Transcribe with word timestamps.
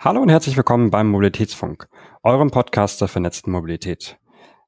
Hallo 0.00 0.22
und 0.22 0.28
herzlich 0.28 0.56
willkommen 0.56 0.90
beim 0.90 1.08
Mobilitätsfunk, 1.08 1.88
eurem 2.22 2.52
Podcast 2.52 3.00
der 3.00 3.08
vernetzten 3.08 3.52
Mobilität. 3.52 4.16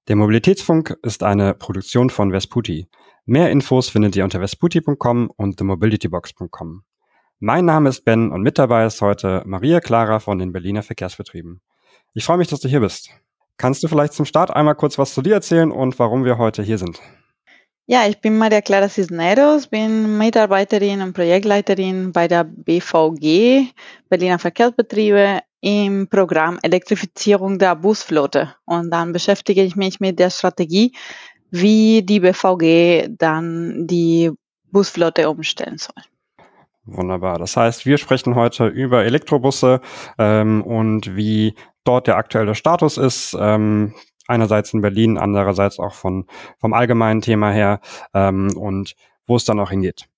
Der 0.09 0.17
Mobilitätsfunk 0.17 0.99
ist 1.05 1.23
eine 1.23 1.55
Produktion 1.55 2.11
von 2.11 2.33
Vesputi. 2.33 2.89
Mehr 3.27 3.49
Infos 3.53 3.89
findet 3.89 4.17
ihr 4.17 4.25
unter 4.25 4.41
vesputi.com 4.41 5.31
und 5.37 5.57
themobilitybox.com. 5.57 6.83
Mein 7.39 7.65
Name 7.65 7.91
ist 7.91 8.05
Ben 8.05 8.33
und 8.33 8.43
mit 8.43 8.59
dabei 8.59 8.85
ist 8.85 9.03
heute 9.03 9.45
Maria 9.47 9.79
Clara 9.79 10.19
von 10.19 10.41
den 10.41 10.51
Berliner 10.51 10.83
Verkehrsbetrieben. 10.83 11.61
Ich 12.13 12.25
freue 12.25 12.39
mich, 12.39 12.49
dass 12.49 12.59
du 12.59 12.69
hier 12.69 12.81
bist. 12.81 13.11
Kannst 13.57 13.85
du 13.85 13.87
vielleicht 13.87 14.15
zum 14.15 14.27
Start 14.27 14.51
einmal 14.51 14.75
kurz 14.75 14.99
was 14.99 15.15
zu 15.15 15.23
dir 15.23 15.35
erzählen 15.35 15.71
und 15.71 15.97
warum 16.01 16.25
wir 16.25 16.39
heute 16.39 16.65
hier 16.65 16.79
sind? 16.79 17.01
Ja, 17.93 18.07
ich 18.07 18.21
bin 18.21 18.39
Maria 18.39 18.61
Clara 18.61 18.89
Cisneros, 18.89 19.67
bin 19.67 20.17
Mitarbeiterin 20.17 21.03
und 21.03 21.13
Projektleiterin 21.13 22.13
bei 22.13 22.29
der 22.29 22.45
BVG, 22.45 23.67
Berliner 24.09 24.39
Verkehrsbetriebe, 24.39 25.41
im 25.61 26.07
Programm 26.09 26.61
Elektrifizierung 26.63 27.59
der 27.59 27.75
Busflotte. 27.75 28.55
Und 28.65 28.93
dann 28.93 29.13
beschäftige 29.13 29.65
ich 29.65 29.75
mich 29.75 29.99
mit 29.99 30.21
der 30.21 30.31
Strategie, 30.31 30.93
wie 31.51 32.03
die 32.05 32.21
BVG 32.21 33.09
dann 33.19 33.89
die 33.89 34.31
Busflotte 34.71 35.29
umstellen 35.29 35.79
soll. 35.79 36.05
Wunderbar. 36.85 37.41
Das 37.41 37.57
heißt, 37.57 37.87
wir 37.87 37.99
sprechen 37.99 38.37
heute 38.37 38.69
über 38.69 39.05
Elektrobusse 39.05 39.81
ähm, 40.17 40.63
und 40.63 41.17
wie 41.17 41.57
dort 41.83 42.07
der 42.07 42.19
aktuelle 42.19 42.55
Status 42.55 42.99
ist. 42.99 43.37
Ähm, 43.37 43.95
einerseits 44.31 44.73
in 44.73 44.81
Berlin, 44.81 45.19
andererseits 45.19 45.79
auch 45.79 45.93
von, 45.93 46.27
vom 46.59 46.73
allgemeinen 46.73 47.21
Thema 47.21 47.51
her 47.51 47.81
ähm, 48.15 48.57
und 48.57 48.95
wo 49.27 49.37
es 49.37 49.45
dann 49.45 49.61
auch 49.61 49.71
hingeht. 49.71 50.09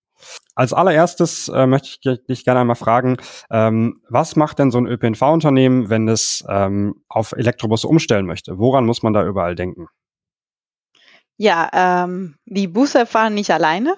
Als 0.55 0.73
allererstes 0.73 1.49
äh, 1.49 1.67
möchte 1.67 1.89
ich 2.13 2.27
dich 2.27 2.45
gerne 2.45 2.61
einmal 2.61 2.77
fragen, 2.77 3.17
ähm, 3.51 4.01
was 4.09 4.37
macht 4.37 4.59
denn 4.59 4.71
so 4.71 4.79
ein 4.79 4.87
ÖPNV-Unternehmen, 4.87 5.91
wenn 5.91 6.09
es 6.09 6.45
ähm, 6.49 7.03
auf 7.09 7.33
Elektrobusse 7.33 7.89
umstellen 7.89 8.27
möchte? 8.27 8.59
Woran 8.59 8.87
muss 8.87 9.03
man 9.03 9.13
da 9.13 9.25
überall 9.27 9.55
denken? 9.55 9.89
Ja, 11.39 11.71
ähm, 11.73 12.37
die 12.45 12.69
Busse 12.69 13.07
fahren 13.07 13.35
nicht 13.35 13.51
alleine. 13.51 13.97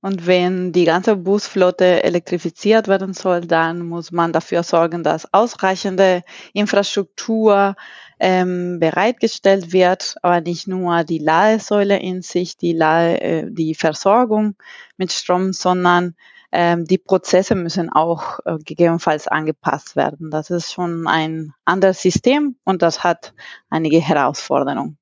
Und 0.00 0.26
wenn 0.26 0.72
die 0.72 0.84
ganze 0.84 1.16
Busflotte 1.16 2.02
elektrifiziert 2.04 2.88
werden 2.88 3.14
soll, 3.14 3.42
dann 3.42 3.86
muss 3.86 4.12
man 4.12 4.32
dafür 4.32 4.62
sorgen, 4.62 5.02
dass 5.02 5.32
ausreichende 5.32 6.22
Infrastruktur 6.52 7.74
ähm, 8.20 8.78
bereitgestellt 8.80 9.72
wird, 9.72 10.16
aber 10.22 10.40
nicht 10.40 10.66
nur 10.66 11.04
die 11.04 11.18
Ladesäule 11.18 11.98
in 11.98 12.22
sich, 12.22 12.56
die, 12.56 12.72
Lade, 12.72 13.20
äh, 13.20 13.46
die 13.48 13.74
Versorgung 13.74 14.56
mit 14.96 15.12
Strom, 15.12 15.52
sondern 15.52 16.14
ähm, 16.50 16.84
die 16.84 16.98
Prozesse 16.98 17.54
müssen 17.54 17.90
auch 17.90 18.38
äh, 18.44 18.56
gegebenenfalls 18.58 19.28
angepasst 19.28 19.96
werden. 19.96 20.30
Das 20.30 20.50
ist 20.50 20.72
schon 20.72 21.06
ein 21.06 21.52
anderes 21.64 22.00
System 22.00 22.56
und 22.64 22.82
das 22.82 23.04
hat 23.04 23.34
einige 23.68 24.00
Herausforderungen. 24.00 24.98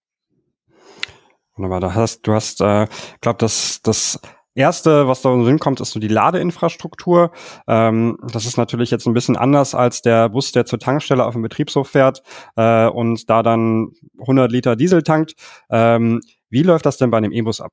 Wunderbar, 1.55 1.81
da 1.81 1.95
hast, 1.95 2.27
du 2.27 2.35
hast, 2.35 2.61
äh, 2.61 2.87
glaube 3.21 3.39
das, 3.39 3.81
das 3.83 4.21
Erste, 4.57 5.07
was 5.07 5.21
da 5.21 5.31
in 5.33 5.41
den 5.41 5.45
Sinn 5.45 5.59
kommt, 5.59 5.81
ist 5.81 5.91
so 5.91 6.01
die 6.01 6.09
Ladeinfrastruktur. 6.09 7.31
Ähm, 7.69 8.17
das 8.33 8.47
ist 8.47 8.57
natürlich 8.57 8.91
jetzt 8.91 9.07
ein 9.07 9.13
bisschen 9.13 9.37
anders 9.37 9.75
als 9.75 10.01
der 10.01 10.31
Bus, 10.31 10.51
der 10.51 10.65
zur 10.65 10.79
Tankstelle 10.79 11.27
auf 11.27 11.35
dem 11.35 11.43
Betriebshof 11.43 11.91
fährt 11.91 12.23
äh, 12.57 12.87
und 12.87 13.29
da 13.29 13.43
dann 13.43 13.93
100 14.19 14.51
Liter 14.51 14.75
Diesel 14.75 15.03
tankt. 15.03 15.35
Ähm, 15.71 16.23
wie 16.49 16.63
läuft 16.63 16.87
das 16.87 16.97
denn 16.97 17.11
bei 17.11 17.19
einem 17.19 17.33
E-Bus 17.33 17.61
ab? 17.61 17.73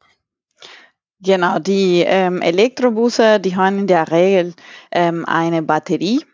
Genau, 1.21 1.57
die 1.57 2.03
ähm, 2.05 2.41
Elektrobusse, 2.41 3.39
die 3.39 3.55
haben 3.55 3.79
in 3.79 3.87
der 3.87 4.11
Regel 4.11 4.53
ähm, 4.91 5.23
eine 5.25 5.63
Batterie. 5.63 6.25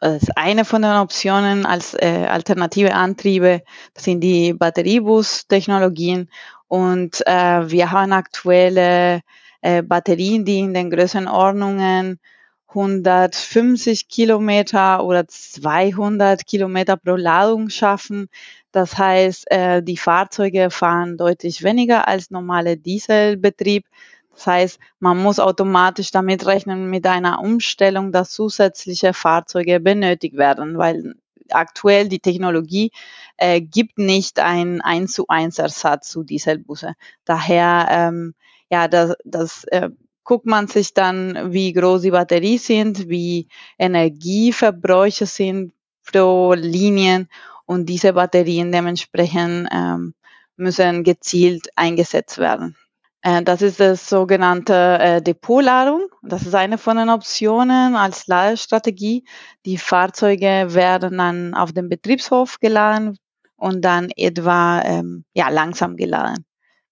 Das 0.00 0.22
ist 0.22 0.36
eine 0.36 0.64
von 0.64 0.82
den 0.82 0.92
Optionen 0.92 1.66
als 1.66 1.94
äh, 1.94 2.26
alternative 2.30 2.94
Antriebe. 2.94 3.62
Das 3.94 4.04
sind 4.04 4.20
die 4.20 4.52
Batteriebus-Technologien. 4.52 6.30
Und 6.68 7.26
äh, 7.26 7.68
wir 7.68 7.90
haben 7.90 8.12
aktuelle 8.12 9.22
äh, 9.60 9.82
Batterien, 9.82 10.44
die 10.44 10.60
in 10.60 10.74
den 10.74 10.90
Größenordnungen 10.90 12.20
150 12.68 14.08
Kilometer 14.08 15.04
oder 15.04 15.26
200 15.26 16.46
Kilometer 16.46 16.96
pro 16.96 17.16
Ladung 17.16 17.70
schaffen. 17.70 18.28
Das 18.72 18.98
heißt, 18.98 19.50
äh, 19.50 19.82
die 19.82 19.96
Fahrzeuge 19.96 20.70
fahren 20.70 21.16
deutlich 21.16 21.62
weniger 21.62 22.06
als 22.06 22.30
normale 22.30 22.76
Dieselbetrieb. 22.76 23.86
Das 24.34 24.46
heißt, 24.46 24.78
man 25.00 25.18
muss 25.20 25.40
automatisch 25.40 26.10
damit 26.10 26.46
rechnen 26.46 26.90
mit 26.90 27.06
einer 27.06 27.40
Umstellung, 27.40 28.12
dass 28.12 28.30
zusätzliche 28.30 29.14
Fahrzeuge 29.14 29.80
benötigt 29.80 30.36
werden, 30.36 30.78
weil 30.78 31.14
aktuell 31.50 32.08
die 32.08 32.20
Technologie 32.20 32.92
äh, 33.38 33.60
gibt 33.60 33.98
nicht 33.98 34.38
ein 34.38 34.82
1 34.82 35.12
zu 35.12 35.26
1 35.28 35.58
Ersatz 35.58 36.10
zu 36.10 36.22
Dieselbusse. 36.22 36.94
Daher 37.24 37.88
ähm, 37.90 38.34
ja, 38.70 38.88
das, 38.88 39.14
das 39.24 39.64
äh, 39.64 39.90
guckt 40.24 40.46
man 40.46 40.68
sich 40.68 40.92
dann, 40.94 41.52
wie 41.52 41.72
groß 41.72 42.02
die 42.02 42.10
Batterie 42.10 42.58
sind, 42.58 43.08
wie 43.08 43.48
Energieverbräuche 43.78 45.26
sind 45.26 45.72
pro 46.04 46.52
Linien 46.54 47.28
und 47.66 47.86
diese 47.86 48.12
Batterien 48.12 48.70
dementsprechend 48.72 49.68
ähm, 49.72 50.14
müssen 50.56 51.04
gezielt 51.04 51.68
eingesetzt 51.76 52.38
werden. 52.38 52.76
Äh, 53.22 53.42
das 53.42 53.62
ist 53.62 53.80
das 53.80 54.08
sogenannte 54.08 54.98
äh, 55.00 55.22
Depotladung. 55.22 56.08
Das 56.22 56.42
ist 56.42 56.54
eine 56.54 56.78
von 56.78 56.98
den 56.98 57.08
Optionen 57.08 57.96
als 57.96 58.26
Ladestrategie. 58.26 59.24
Die 59.64 59.78
Fahrzeuge 59.78 60.66
werden 60.68 61.18
dann 61.18 61.54
auf 61.54 61.72
dem 61.72 61.88
Betriebshof 61.88 62.60
geladen 62.60 63.18
und 63.56 63.82
dann 63.82 64.10
etwa 64.16 64.82
ähm, 64.82 65.24
ja, 65.34 65.48
langsam 65.48 65.96
geladen 65.96 66.44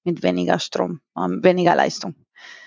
mit 0.06 0.22
weniger 0.22 0.58
Strom, 0.58 1.00
ähm, 1.16 1.40
weniger 1.42 1.74
Leistung. 1.74 2.14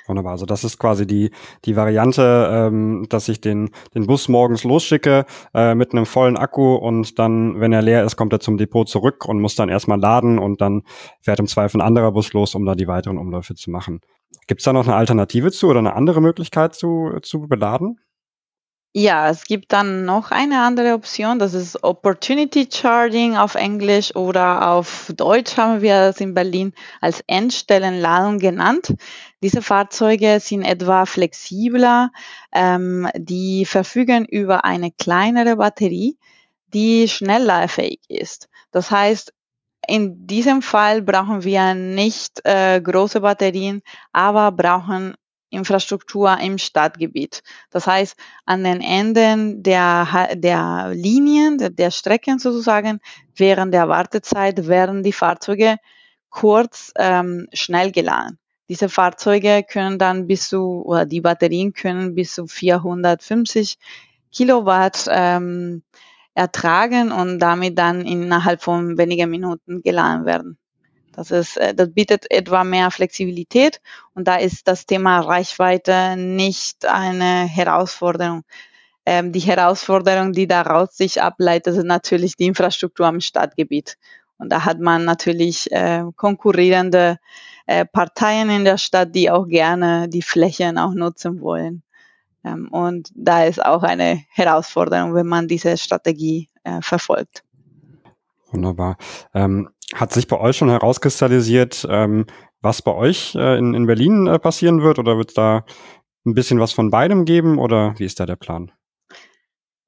Wunderbar. 0.08 0.32
Also 0.32 0.48
das 0.48 0.64
ist 0.64 0.80
quasi 0.80 1.06
die, 1.06 1.30
die 1.66 1.76
Variante, 1.76 2.50
ähm, 2.52 3.06
dass 3.10 3.30
ich 3.30 3.42
den, 3.42 3.70
den 3.94 4.08
Bus 4.08 4.28
morgens 4.28 4.64
losschicke 4.64 5.26
äh, 5.54 5.76
mit 5.76 5.92
einem 5.92 6.08
vollen 6.08 6.36
Akku 6.36 6.76
und 6.76 7.20
dann, 7.20 7.60
wenn 7.60 7.74
er 7.74 7.84
leer 7.84 8.04
ist, 8.04 8.16
kommt 8.16 8.34
er 8.34 8.40
zum 8.40 8.58
Depot 8.58 8.90
zurück 8.90 9.26
und 9.26 9.40
muss 9.40 9.56
dann 9.56 9.70
erstmal 9.70 10.00
laden 10.00 10.40
und 10.40 10.62
dann 10.62 10.82
fährt 11.22 11.40
im 11.40 11.48
Zweifel 11.48 11.80
ein 11.80 11.86
anderer 11.86 12.12
Bus 12.12 12.34
los, 12.34 12.56
um 12.56 12.66
da 12.66 12.74
die 12.74 12.88
weiteren 12.88 13.20
Umläufe 13.20 13.54
zu 13.54 13.70
machen. 13.70 14.02
Gibt 14.48 14.62
es 14.62 14.66
da 14.66 14.74
noch 14.74 14.88
eine 14.88 14.96
Alternative 14.96 15.52
zu 15.52 15.68
oder 15.68 15.80
eine 15.80 15.94
andere 15.94 16.22
Möglichkeit 16.22 16.74
zu, 16.74 17.20
zu 17.22 17.42
beladen? 17.48 18.00
Ja, 18.96 19.30
es 19.30 19.46
gibt 19.46 19.72
dann 19.72 20.06
noch 20.06 20.32
eine 20.32 20.62
andere 20.64 20.94
Option, 20.96 21.38
das 21.38 21.54
ist 21.54 21.84
Opportunity 21.84 22.68
Charging 22.72 23.38
auf 23.38 23.54
Englisch 23.54 24.16
oder 24.16 24.72
auf 24.72 25.14
Deutsch 25.16 25.58
haben 25.58 25.82
wir 25.82 25.96
es 26.10 26.20
in 26.20 26.34
Berlin 26.34 26.74
als 27.00 27.24
Endstellenladung 27.28 28.40
genannt. 28.40 28.96
Diese 29.44 29.62
Fahrzeuge 29.62 30.40
sind 30.40 30.64
etwa 30.64 31.06
flexibler, 31.06 32.12
ähm, 32.52 33.08
die 33.16 33.66
verfügen 33.66 34.26
über 34.26 34.66
eine 34.66 34.92
kleinere 34.92 35.58
Batterie, 35.58 36.18
die 36.74 37.08
schnellladefähig 37.08 38.00
ist. 38.08 38.50
Das 38.72 38.90
heißt, 38.90 39.34
in 39.88 40.26
diesem 40.28 40.62
Fall 40.64 41.04
brauchen 41.04 41.44
wir 41.44 41.76
nicht 41.76 42.42
äh, 42.44 42.82
große 42.82 43.22
Batterien, 43.22 43.82
aber 44.14 44.52
brauchen 44.52 45.16
Infrastruktur 45.50 46.38
im 46.40 46.58
Stadtgebiet. 46.58 47.42
Das 47.72 47.88
heißt, 47.88 48.16
an 48.46 48.64
den 48.64 48.82
Enden 48.82 49.64
der, 49.64 50.30
der 50.36 50.92
Linien, 50.94 51.58
der, 51.58 51.70
der 51.70 51.92
Strecken 51.92 52.40
sozusagen, 52.40 53.00
während 53.36 53.74
der 53.74 53.90
Wartezeit 53.90 54.68
werden 54.68 55.04
die 55.04 55.14
Fahrzeuge 55.14 55.78
kurz 56.30 56.92
ähm, 56.96 57.48
schnell 57.54 57.92
geladen. 57.92 58.38
Diese 58.70 58.88
Fahrzeuge 58.88 59.64
können 59.68 59.98
dann 59.98 60.28
bis 60.28 60.50
zu, 60.50 60.84
oder 60.86 61.08
die 61.08 61.22
Batterien 61.22 61.74
können 61.74 62.14
bis 62.14 62.36
zu 62.36 62.46
450 62.46 63.80
Kilowatt 64.32 65.08
ähm, 65.10 65.82
ertragen 66.36 67.12
und 67.12 67.40
damit 67.40 67.80
dann 67.80 68.02
innerhalb 68.06 68.62
von 68.62 68.96
wenigen 69.00 69.32
Minuten 69.32 69.82
geladen 69.82 70.26
werden. 70.26 70.59
Das, 71.20 71.32
ist, 71.32 71.58
äh, 71.58 71.76
das 71.76 71.92
bietet 71.94 72.32
etwa 72.32 72.64
mehr 72.64 72.92
Flexibilität 72.92 73.82
und 74.14 74.30
da 74.30 74.38
ist 74.38 74.70
das 74.70 74.86
Thema 74.86 75.20
Reichweite 75.20 76.16
nicht 76.16 76.86
eine 76.86 77.46
Herausforderung. 77.46 78.44
Ähm, 79.06 79.34
die 79.34 79.42
Herausforderung, 79.42 80.32
die 80.32 80.48
daraus 80.48 80.96
sich 80.96 81.22
ableitet, 81.22 81.76
ist 81.76 81.84
natürlich 81.84 82.38
die 82.38 82.46
Infrastruktur 82.46 83.06
am 83.06 83.20
Stadtgebiet. 83.20 83.98
Und 84.38 84.50
da 84.50 84.64
hat 84.64 84.80
man 84.80 85.04
natürlich 85.04 85.70
äh, 85.74 86.06
konkurrierende 86.16 87.18
äh, 87.68 87.84
Parteien 87.86 88.50
in 88.50 88.64
der 88.64 88.78
Stadt, 88.78 89.14
die 89.14 89.30
auch 89.30 89.46
gerne 89.46 90.08
die 90.08 90.22
Flächen 90.22 90.78
auch 90.78 90.94
nutzen 90.94 91.42
wollen. 91.42 91.84
Ähm, 92.46 92.70
und 92.72 93.12
da 93.14 93.44
ist 93.44 93.62
auch 93.66 93.84
eine 93.84 94.24
Herausforderung, 94.30 95.14
wenn 95.16 95.28
man 95.28 95.50
diese 95.50 95.78
Strategie 95.78 96.48
äh, 96.64 96.82
verfolgt. 96.82 97.44
Wunderbar. 98.52 98.98
Ähm, 99.34 99.70
hat 99.94 100.14
sich 100.14 100.28
bei 100.28 100.40
euch 100.40 100.58
schon 100.58 100.70
herauskristallisiert, 100.70 101.88
ähm, 101.90 102.26
was 102.62 102.82
bei 102.82 102.94
euch 102.94 103.36
äh, 103.36 103.58
in, 103.58 103.74
in 103.74 103.86
Berlin 103.86 104.28
äh, 104.28 104.40
passieren 104.40 104.82
wird? 104.82 105.00
Oder 105.00 105.18
wird 105.18 105.30
es 105.30 105.36
da 105.36 105.66
ein 106.26 106.34
bisschen 106.34 106.60
was 106.60 106.72
von 106.72 106.92
beidem 106.92 107.26
geben? 107.26 107.58
Oder 107.58 107.94
wie 107.98 108.06
ist 108.06 108.20
da 108.20 108.26
der 108.26 108.36
Plan? 108.36 108.72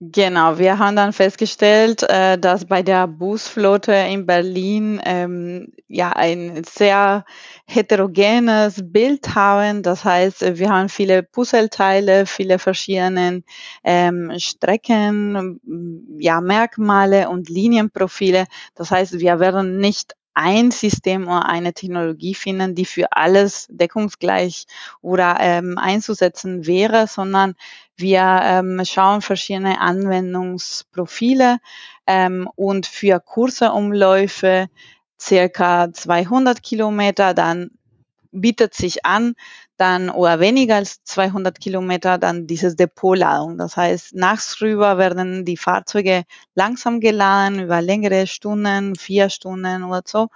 Genau, 0.04 0.58
wir 0.58 0.80
haben 0.80 0.96
dann 0.96 1.14
festgestellt, 1.14 2.02
äh, 2.10 2.36
dass 2.40 2.66
bei 2.66 2.82
der 2.82 3.06
Busflotte 3.08 3.92
in 3.94 4.26
Berlin 4.26 5.00
ähm, 5.06 5.74
ja 5.88 6.10
ein 6.14 6.64
sehr 6.64 7.24
heterogenes 7.68 8.82
Bild 8.84 9.36
haben. 9.36 9.84
Das 9.84 10.04
heißt, 10.04 10.58
wir 10.58 10.70
haben 10.72 10.90
viele 10.90 11.22
Puzzleteile, 11.22 12.26
viele 12.26 12.58
verschiedene 12.58 13.44
ähm, 13.84 14.32
Strecken, 14.40 15.60
ja 16.20 16.42
Merkmale 16.42 17.30
und 17.30 17.50
Linienprofile. 17.50 18.46
Das 18.74 18.90
heißt, 18.90 19.20
wir 19.20 19.40
werden 19.40 19.78
nicht 19.78 20.16
ein 20.34 20.72
System 20.72 21.24
oder 21.24 21.48
eine 21.48 21.74
Technologie 21.74 22.36
finden, 22.36 22.76
die 22.76 22.86
für 22.86 23.12
alles 23.12 23.68
deckungsgleich 23.70 24.66
oder 25.02 25.38
ähm, 25.40 25.78
einzusetzen 25.78 26.66
wäre, 26.66 27.08
sondern 27.08 27.56
wir 27.96 28.40
ähm, 28.44 28.82
schauen 28.86 29.22
verschiedene 29.22 29.80
Anwendungsprofile 29.80 31.60
ähm, 32.08 32.50
und 32.56 32.88
für 32.88 33.20
kurze 33.20 33.72
Umläufe 33.72 34.70
circa 35.20 35.92
200 35.94 36.64
Kilometer, 36.64 37.34
dann 37.34 37.72
bietet 38.32 38.74
sich 38.74 39.06
an, 39.06 39.36
dann 39.82 40.10
oder 40.12 40.40
weniger 40.40 40.76
als 40.78 41.04
200 41.04 41.60
Kilometer 41.60 42.18
dann 42.20 42.48
dieses 42.48 42.76
Depotladung. 42.78 43.58
Das 43.58 43.78
heißt, 43.78 44.16
nachts 44.16 44.62
rüber 44.62 44.98
werden 45.00 45.46
die 45.46 45.58
Fahrzeuge 45.58 46.24
langsam 46.56 47.00
geladen 47.02 47.60
über 47.62 47.82
längere 47.82 48.28
Stunden, 48.28 48.96
vier 48.96 49.30
Stunden 49.30 49.84
oder 49.84 50.04
so. 50.06 50.30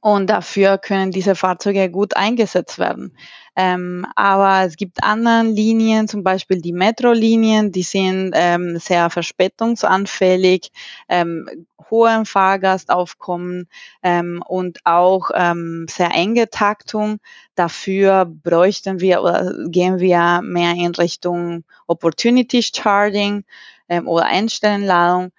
Und 0.00 0.30
dafür 0.30 0.78
können 0.78 1.10
diese 1.10 1.34
Fahrzeuge 1.34 1.90
gut 1.90 2.16
eingesetzt 2.16 2.78
werden. 2.78 3.12
Ähm, 3.56 4.06
aber 4.14 4.64
es 4.64 4.76
gibt 4.76 5.02
andere 5.02 5.42
Linien, 5.42 6.06
zum 6.06 6.22
Beispiel 6.22 6.60
die 6.60 6.72
Metrolinien, 6.72 7.72
die 7.72 7.82
sind 7.82 8.30
ähm, 8.34 8.78
sehr 8.78 9.10
verspätungsanfällig, 9.10 10.70
ähm, 11.08 11.66
hohen 11.90 12.24
Fahrgastaufkommen 12.24 13.68
ähm, 14.04 14.44
und 14.46 14.78
auch 14.84 15.30
ähm, 15.34 15.86
sehr 15.90 16.14
enge 16.14 16.48
Taktung. 16.50 17.18
Dafür 17.56 18.26
bräuchten 18.26 19.00
wir 19.00 19.22
oder 19.22 19.52
gehen 19.68 19.98
wir 19.98 20.40
mehr 20.44 20.74
in 20.74 20.94
Richtung 20.94 21.64
Opportunity 21.88 22.62
Charging 22.62 23.44
ähm, 23.88 24.06
oder 24.06 24.26
Einstellenladung 24.26 25.32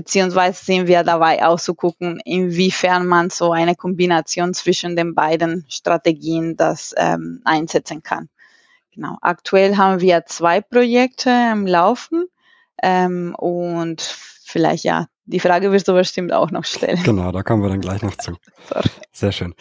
beziehungsweise 0.00 0.64
sind 0.64 0.86
wir 0.86 1.04
dabei 1.04 1.44
auch 1.44 1.60
zu 1.60 1.74
gucken, 1.74 2.22
inwiefern 2.24 3.06
man 3.06 3.28
so 3.28 3.52
eine 3.52 3.74
Kombination 3.74 4.54
zwischen 4.54 4.96
den 4.96 5.14
beiden 5.14 5.66
Strategien 5.68 6.56
das 6.56 6.94
ähm, 6.96 7.42
einsetzen 7.44 8.02
kann. 8.02 8.30
Genau. 8.94 9.18
Aktuell 9.20 9.76
haben 9.76 10.00
wir 10.00 10.24
zwei 10.24 10.62
Projekte 10.62 11.28
im 11.52 11.66
Laufen 11.66 12.24
ähm, 12.82 13.34
und 13.36 14.00
vielleicht 14.00 14.84
ja, 14.84 15.06
die 15.26 15.38
Frage 15.38 15.70
wirst 15.70 15.86
du 15.86 15.92
bestimmt 15.92 16.32
auch 16.32 16.50
noch 16.50 16.64
stellen. 16.64 17.02
Genau, 17.02 17.30
da 17.30 17.42
kommen 17.42 17.62
wir 17.62 17.68
dann 17.68 17.82
gleich 17.82 18.00
noch 18.00 18.16
zu. 18.16 18.38
Sorry. 18.70 18.88
Sehr 19.12 19.32
schön. 19.32 19.54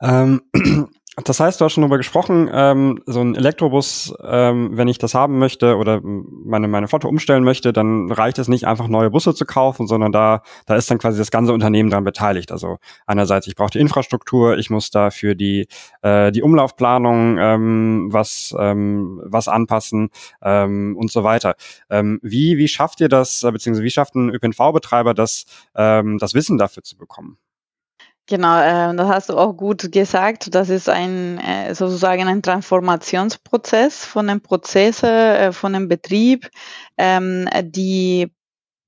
Ähm, 0.00 0.42
das 1.22 1.38
heißt, 1.38 1.60
du 1.60 1.64
hast 1.64 1.74
schon 1.74 1.82
darüber 1.82 1.96
gesprochen, 1.96 2.50
ähm, 2.52 3.00
so 3.06 3.20
ein 3.20 3.36
Elektrobus, 3.36 4.12
ähm, 4.24 4.70
wenn 4.72 4.88
ich 4.88 4.98
das 4.98 5.14
haben 5.14 5.38
möchte 5.38 5.76
oder 5.76 6.00
meine, 6.02 6.66
meine 6.66 6.88
Flotte 6.88 7.06
umstellen 7.06 7.44
möchte, 7.44 7.72
dann 7.72 8.10
reicht 8.10 8.38
es 8.40 8.48
nicht 8.48 8.66
einfach 8.66 8.88
neue 8.88 9.10
Busse 9.10 9.32
zu 9.32 9.44
kaufen, 9.44 9.86
sondern 9.86 10.10
da, 10.10 10.42
da 10.66 10.74
ist 10.74 10.90
dann 10.90 10.98
quasi 10.98 11.18
das 11.18 11.30
ganze 11.30 11.52
Unternehmen 11.52 11.88
daran 11.88 12.02
beteiligt. 12.02 12.50
Also 12.50 12.78
einerseits, 13.06 13.46
ich 13.46 13.54
brauche 13.54 13.70
die 13.70 13.78
Infrastruktur, 13.78 14.58
ich 14.58 14.70
muss 14.70 14.90
da 14.90 15.10
für 15.10 15.36
die, 15.36 15.68
äh, 16.02 16.32
die 16.32 16.42
Umlaufplanung 16.42 17.38
ähm, 17.38 18.08
was, 18.10 18.52
ähm, 18.58 19.20
was 19.24 19.46
anpassen 19.46 20.10
ähm, 20.42 20.96
und 20.98 21.12
so 21.12 21.22
weiter. 21.22 21.54
Ähm, 21.90 22.18
wie, 22.22 22.58
wie 22.58 22.66
schafft 22.66 23.00
ihr 23.00 23.08
das, 23.08 23.40
beziehungsweise 23.40 23.84
wie 23.84 23.90
schafft 23.90 24.16
ein 24.16 24.30
ÖPNV-Betreiber 24.30 25.14
das, 25.14 25.44
ähm, 25.76 26.18
das 26.18 26.34
Wissen 26.34 26.58
dafür 26.58 26.82
zu 26.82 26.96
bekommen? 26.96 27.38
Genau, 28.26 28.58
äh, 28.58 28.96
das 28.96 29.08
hast 29.08 29.28
du 29.28 29.36
auch 29.36 29.52
gut 29.52 29.92
gesagt. 29.92 30.54
Das 30.54 30.70
ist 30.70 30.88
ein 30.88 31.38
äh, 31.38 31.74
sozusagen 31.74 32.26
ein 32.26 32.40
Transformationsprozess 32.42 34.06
von 34.06 34.26
den 34.28 34.40
Prozessen, 34.40 35.08
äh, 35.10 35.52
von 35.52 35.74
dem 35.74 35.88
Betrieb. 35.88 36.48
Ähm, 36.96 37.46
die 37.62 38.32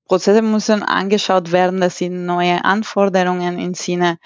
Prozesse 0.06 0.41
müssen 0.43 0.83
angeschaut 0.83 1.53
werden, 1.53 1.81
dass 1.81 1.99
sie 1.99 2.09
neue 2.09 2.65
Anforderungen 2.65 3.59
im 3.59 3.75
Sinne 3.75 4.19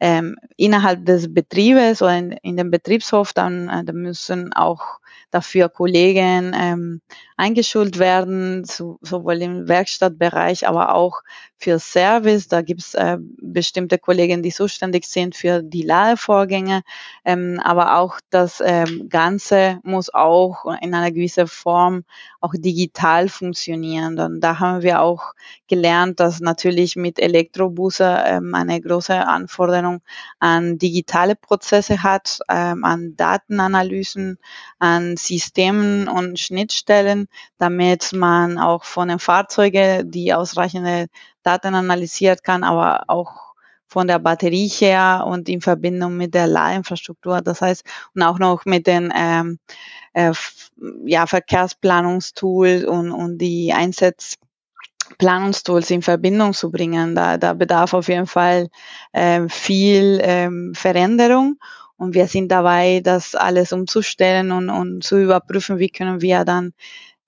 ähm, 0.00 0.36
innerhalb 0.56 1.06
des 1.06 1.32
Betriebes 1.34 2.02
oder 2.02 2.18
in, 2.18 2.32
in 2.42 2.56
dem 2.56 2.70
Betriebshof, 2.70 3.32
dann, 3.32 3.68
äh, 3.68 3.84
da 3.84 3.92
müssen 3.92 4.52
auch 4.52 5.00
dafür 5.32 5.68
Kollegen 5.68 6.54
ähm, 6.54 7.00
eingeschult 7.36 7.98
werden, 7.98 8.64
zu, 8.64 8.98
sowohl 9.00 9.42
im 9.42 9.66
Werkstattbereich, 9.66 10.68
aber 10.68 10.94
auch 10.94 11.22
für 11.56 11.78
Service. 11.78 12.48
Da 12.48 12.62
gibt 12.62 12.80
es 12.82 12.94
äh, 12.94 13.18
bestimmte 13.20 13.98
Kollegen, 13.98 14.42
die 14.42 14.52
zuständig 14.52 15.06
sind 15.06 15.34
für 15.34 15.62
die 15.62 15.82
Ladevorgänge. 15.82 16.82
Ähm, 17.24 17.60
aber 17.64 17.98
auch 17.98 18.18
das 18.30 18.62
ähm, 18.64 19.08
Ganze 19.08 19.78
muss 19.82 20.12
auch 20.12 20.66
in 20.80 20.94
einer 20.94 21.10
gewissen 21.10 21.46
Form 21.46 22.04
auch 22.40 22.52
digital 22.56 23.28
funktionieren. 23.28 24.18
Und 24.18 24.40
da 24.40 24.58
haben 24.58 24.82
wir 24.82 25.00
auch 25.00 25.34
gelernt, 25.68 26.20
dass 26.20 26.40
natürlich 26.40 26.96
mit 26.96 27.18
Elektrobusse 27.18 28.22
ähm, 28.26 28.54
eine 28.54 28.80
große 28.80 29.14
Anforderung 29.14 30.00
an 30.40 30.78
digitale 30.78 31.36
Prozesse 31.36 32.02
hat, 32.02 32.40
ähm, 32.48 32.84
an 32.84 33.14
Datenanalysen, 33.16 34.38
an 34.78 35.16
Systemen 35.26 36.08
und 36.08 36.38
Schnittstellen, 36.38 37.28
damit 37.58 38.12
man 38.12 38.58
auch 38.58 38.84
von 38.84 39.08
den 39.08 39.18
Fahrzeugen 39.18 40.10
die 40.10 40.34
ausreichende 40.34 41.06
Daten 41.42 41.74
analysiert 41.74 42.44
kann, 42.44 42.64
aber 42.64 43.04
auch 43.08 43.52
von 43.92 44.08
der 44.08 44.18
Batterie 44.18 44.68
her 44.68 45.24
und 45.26 45.50
in 45.50 45.60
Verbindung 45.60 46.16
mit 46.16 46.32
der 46.34 46.46
Ladeinfrastruktur. 46.46 47.42
Das 47.42 47.60
heißt, 47.60 47.84
und 48.14 48.22
auch 48.22 48.38
noch 48.38 48.64
mit 48.64 48.86
den 48.86 49.12
ähm, 49.14 49.58
äh, 50.14 50.32
ja, 51.04 51.26
Verkehrsplanungstools 51.26 52.84
und, 52.84 53.12
und 53.12 53.36
die 53.38 53.74
Einsatzplanungstools 53.74 55.90
in 55.90 56.00
Verbindung 56.00 56.54
zu 56.54 56.70
bringen. 56.70 57.14
Da, 57.14 57.36
da 57.36 57.52
bedarf 57.52 57.92
auf 57.92 58.08
jeden 58.08 58.26
Fall 58.26 58.70
äh, 59.12 59.46
viel 59.48 60.20
ähm, 60.22 60.72
Veränderung. 60.74 61.58
Und 62.02 62.14
wir 62.14 62.26
sind 62.26 62.50
dabei, 62.50 62.98
das 62.98 63.36
alles 63.36 63.72
umzustellen 63.72 64.50
und, 64.50 64.70
und 64.70 65.04
zu 65.04 65.20
überprüfen, 65.20 65.78
wie 65.78 65.88
können 65.88 66.20
wir 66.20 66.44
dann 66.44 66.72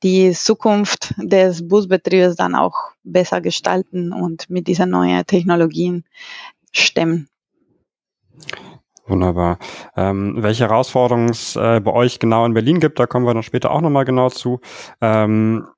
die 0.03 0.33
Zukunft 0.33 1.15
des 1.17 1.69
Busbetriebes 1.69 2.35
dann 2.35 2.57
auch 2.57 2.75
besser 3.05 3.41
gestalten 3.41 4.13
und 4.13 4.51
mit 4.51 4.67
diesen 4.67 4.91
neuen 4.91 5.25
Technologien 5.27 6.05
stemmen. 6.73 7.29
Wunderbar. 9.07 9.61
Ähm, 9.97 10.39
welche 10.39 10.65
Herausforderungen 10.65 11.29
es 11.29 11.55
äh, 11.55 11.79
bei 11.79 11.93
euch 11.93 12.19
genau 12.19 12.45
in 12.45 12.55
Berlin 12.55 12.81
gibt, 12.81 12.99
da 12.99 13.07
kommen 13.07 13.27
wir 13.27 13.35
dann 13.35 13.45
später 13.45 13.71
auch 13.71 13.81
nochmal 13.81 14.05
genau 14.05 14.29
zu. 14.29 14.61
Ähm, 15.01 15.69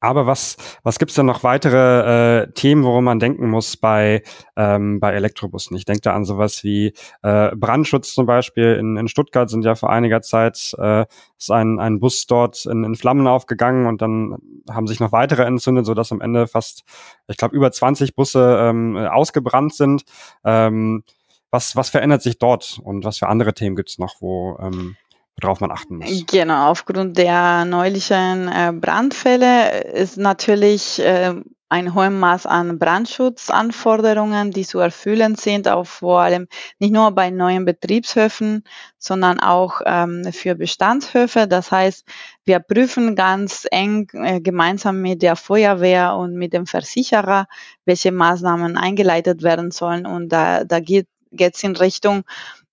aber 0.00 0.26
was, 0.26 0.56
was 0.82 0.98
gibt's 0.98 1.14
denn 1.14 1.26
noch 1.26 1.44
weitere 1.44 2.42
äh, 2.42 2.52
Themen, 2.52 2.84
worum 2.84 3.04
man 3.04 3.20
denken 3.20 3.48
muss 3.48 3.76
bei, 3.76 4.22
ähm, 4.56 4.98
bei 4.98 5.12
Elektrobussen? 5.12 5.76
Ich 5.76 5.84
denke 5.84 6.00
da 6.00 6.14
an 6.14 6.24
sowas 6.24 6.64
wie 6.64 6.94
äh, 7.22 7.54
Brandschutz 7.54 8.14
zum 8.14 8.26
Beispiel. 8.26 8.76
In, 8.76 8.96
in 8.96 9.08
Stuttgart 9.08 9.50
sind 9.50 9.64
ja 9.64 9.74
vor 9.74 9.90
einiger 9.90 10.22
Zeit 10.22 10.74
äh, 10.78 11.04
ist 11.38 11.50
ein, 11.50 11.78
ein 11.78 12.00
Bus 12.00 12.26
dort 12.26 12.66
in, 12.66 12.84
in 12.84 12.94
Flammen 12.96 13.26
aufgegangen 13.26 13.86
und 13.86 14.02
dann 14.02 14.38
haben 14.70 14.86
sich 14.86 15.00
noch 15.00 15.12
weitere 15.12 15.44
entzündet, 15.44 15.86
sodass 15.86 16.12
am 16.12 16.20
Ende 16.20 16.46
fast, 16.46 16.84
ich 17.28 17.36
glaube, 17.36 17.54
über 17.54 17.70
20 17.70 18.14
Busse 18.14 18.58
ähm, 18.60 18.96
ausgebrannt 18.96 19.74
sind. 19.74 20.04
Ähm, 20.44 21.04
was, 21.50 21.76
was 21.76 21.90
verändert 21.90 22.22
sich 22.22 22.38
dort 22.38 22.80
und 22.82 23.04
was 23.04 23.18
für 23.18 23.28
andere 23.28 23.54
Themen 23.54 23.76
gibt's 23.76 23.98
noch, 23.98 24.20
wo 24.20 24.56
ähm, 24.60 24.96
worauf 25.42 25.60
man 25.60 25.70
achten 25.70 25.96
muss. 25.96 26.26
Genau, 26.26 26.70
aufgrund 26.70 27.18
der 27.18 27.64
neulichen 27.64 28.48
äh, 28.48 28.72
Brandfälle 28.72 29.84
ist 29.84 30.16
natürlich 30.16 30.98
äh, 31.00 31.34
ein 31.70 31.94
hohes 31.94 32.10
Maß 32.10 32.46
an 32.46 32.80
Brandschutzanforderungen, 32.80 34.50
die 34.50 34.66
zu 34.66 34.80
erfüllen 34.80 35.36
sind, 35.36 35.68
auch 35.68 35.86
vor 35.86 36.20
allem 36.20 36.48
nicht 36.80 36.92
nur 36.92 37.12
bei 37.12 37.30
neuen 37.30 37.64
Betriebshöfen, 37.64 38.64
sondern 38.98 39.38
auch 39.38 39.80
ähm, 39.86 40.24
für 40.32 40.56
Bestandshöfe. 40.56 41.46
Das 41.46 41.70
heißt, 41.70 42.04
wir 42.44 42.58
prüfen 42.58 43.14
ganz 43.14 43.68
eng 43.70 44.08
äh, 44.14 44.40
gemeinsam 44.40 45.00
mit 45.00 45.22
der 45.22 45.36
Feuerwehr 45.36 46.16
und 46.16 46.34
mit 46.34 46.52
dem 46.54 46.66
Versicherer, 46.66 47.46
welche 47.84 48.10
Maßnahmen 48.10 48.76
eingeleitet 48.76 49.44
werden 49.44 49.70
sollen. 49.70 50.06
Und 50.06 50.30
da, 50.30 50.64
da 50.64 50.80
geht 50.80 51.06
es 51.30 51.62
in 51.62 51.76
Richtung 51.76 52.24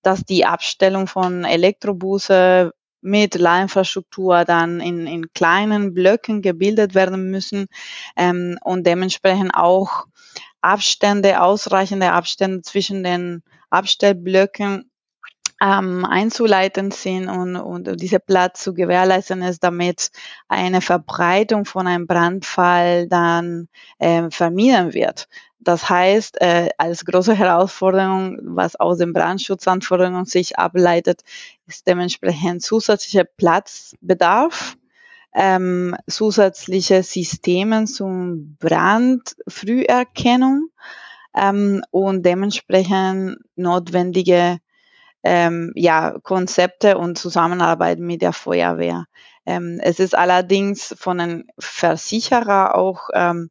dass 0.07 0.23
die 0.23 0.45
Abstellung 0.45 1.05
von 1.07 1.43
Elektrobusse 1.43 2.71
mit 3.01 3.35
Ladinfrastruktur 3.35 4.45
dann 4.45 4.79
in, 4.79 5.05
in 5.05 5.33
kleinen 5.33 5.93
Blöcken 5.93 6.41
gebildet 6.41 6.95
werden 6.95 7.29
müssen 7.29 7.67
ähm, 8.15 8.57
und 8.63 8.87
dementsprechend 8.87 9.53
auch 9.53 10.05
Abstände, 10.61 11.41
ausreichende 11.41 12.13
Abstände 12.13 12.61
zwischen 12.61 13.03
den 13.03 13.43
Abstellblöcken 13.69 14.89
ähm, 15.61 16.05
einzuleiten 16.05 16.91
sind 16.91 17.27
und, 17.27 17.57
und 17.57 17.99
diese 17.99 18.19
Platz 18.19 18.63
zu 18.63 18.73
gewährleisten 18.73 19.41
ist, 19.41 19.63
damit 19.63 20.11
eine 20.47 20.81
Verbreitung 20.81 21.65
von 21.65 21.85
einem 21.85 22.07
Brandfall 22.07 23.07
dann 23.07 23.67
äh, 23.99 24.29
vermieden 24.29 24.93
wird. 24.93 25.27
Das 25.59 25.89
heißt, 25.89 26.39
äh, 26.41 26.69
als 26.77 27.05
große 27.05 27.33
Herausforderung, 27.33 28.37
was 28.41 28.75
aus 28.75 28.99
den 28.99 29.13
Brandschutzanforderungen 29.13 30.25
sich 30.25 30.57
ableitet, 30.57 31.21
ist 31.65 31.87
dementsprechend 31.87 32.61
zusätzlicher 32.61 33.23
Platzbedarf, 33.23 34.75
ähm, 35.33 35.95
zusätzliche 36.07 37.01
Systeme 37.03 37.85
zum 37.85 38.57
Brandfrüherkennung 38.59 40.69
ähm, 41.35 41.83
und 41.91 42.25
dementsprechend 42.25 43.37
notwendige 43.55 44.59
ähm, 45.23 45.71
ja, 45.75 46.17
Konzepte 46.23 46.97
und 46.97 47.17
Zusammenarbeit 47.17 47.99
mit 47.99 48.21
der 48.21 48.33
Feuerwehr. 48.33 49.05
Ähm, 49.45 49.79
es 49.81 49.99
ist 49.99 50.15
allerdings 50.15 50.95
von 50.97 51.19
einem 51.19 51.45
Versicherer 51.59 52.75
auch 52.75 53.09
ähm, 53.13 53.49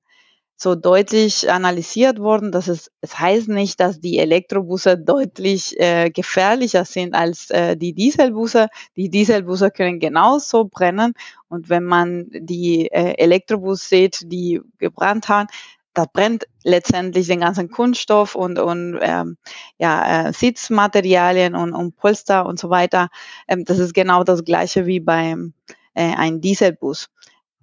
so 0.57 0.75
deutlich 0.75 1.51
analysiert 1.51 2.19
worden, 2.19 2.51
dass 2.51 2.69
es, 2.69 2.91
es 3.03 3.19
heißt 3.19 3.49
nicht, 3.49 3.79
dass 3.79 4.01
die 4.01 4.19
Elektrobusse 4.19 4.97
deutlich 4.97 5.79
äh, 5.79 6.11
gefährlicher 6.11 6.87
sind 6.87 7.15
als 7.15 7.51
äh, 7.51 7.77
die 7.77 7.93
Dieselbusse. 7.93 8.69
Die 8.97 9.11
Dieselbusse 9.11 9.71
können 9.71 10.01
genauso 10.01 10.65
brennen 10.65 11.13
und 11.49 11.69
wenn 11.69 11.85
man 11.85 12.27
die 12.31 12.91
äh, 12.91 13.15
Elektrobus 13.19 13.89
sieht, 13.89 14.33
die 14.33 14.63
gebrannt 14.79 15.29
haben, 15.29 15.49
da 15.97 16.05
brennt 16.05 16.47
letztendlich 16.63 17.27
den 17.27 17.41
ganzen 17.41 17.71
Kunststoff 17.71 18.35
und, 18.35 18.59
und 18.59 18.99
ähm, 19.01 19.39
ja, 19.79 20.29
äh, 20.29 20.33
Sitzmaterialien 20.33 21.55
und, 21.55 21.73
und 21.73 21.97
Polster 21.97 22.45
und 22.45 22.59
so 22.59 22.69
weiter. 22.69 23.09
Ähm, 23.49 23.65
das 23.65 23.79
ist 23.79 23.95
genau 23.95 24.23
das 24.23 24.45
gleiche 24.45 24.85
wie 24.85 25.01
beim 25.01 25.55
äh, 25.95 26.15
ein 26.15 26.43
Dieselbus. 26.43 27.09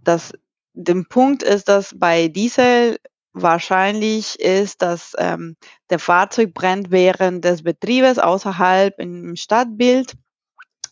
Das, 0.04 0.34
der 0.74 1.04
Punkt 1.08 1.44
ist, 1.44 1.70
dass 1.70 1.94
bei 1.98 2.28
Diesel 2.28 2.98
wahrscheinlich 3.34 4.40
ist, 4.40 4.82
dass 4.82 5.14
ähm, 5.18 5.56
der 5.90 6.00
Fahrzeug 6.00 6.54
brennt 6.54 6.92
während 6.92 7.44
des 7.44 7.64
Betriebes 7.64 8.20
außerhalb 8.20 9.00
im 9.00 9.36
Stadtbild. 9.36 10.14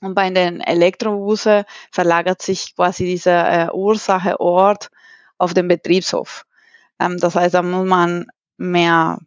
Und 0.02 0.16
bei 0.16 0.30
den 0.32 0.62
Elektrobusse 0.62 1.66
verlagert 1.92 2.42
sich 2.42 2.76
quasi 2.76 3.06
dieser 3.06 3.68
äh, 3.68 3.72
Ursacheort 3.72 4.90
auf 5.38 5.54
den 5.54 5.68
Betriebshof. 5.68 6.46
Ähm, 7.00 7.18
das 7.18 7.36
heißt, 7.36 7.54
da 7.54 7.62
muss 7.62 7.88
man 7.88 8.26
mehr 8.58 9.20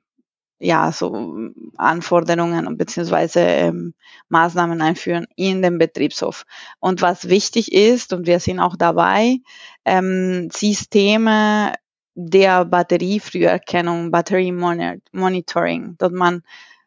ja, 0.64 0.90
so 0.92 1.50
Anforderungen 1.76 2.76
bzw. 2.76 3.40
Ähm, 3.40 3.94
Maßnahmen 4.28 4.80
einführen 4.80 5.26
in 5.36 5.60
den 5.60 5.78
Betriebshof. 5.78 6.44
Und 6.80 7.02
was 7.02 7.28
wichtig 7.28 7.72
ist, 7.72 8.12
und 8.12 8.26
wir 8.26 8.40
sind 8.40 8.60
auch 8.60 8.76
dabei, 8.76 9.38
ähm, 9.84 10.48
Systeme 10.50 11.74
der 12.14 12.64
Batteriefrüherkennung, 12.64 14.10
Battery 14.10 14.52
Monitoring, 14.52 15.96
dass 15.98 16.12
man 16.12 16.42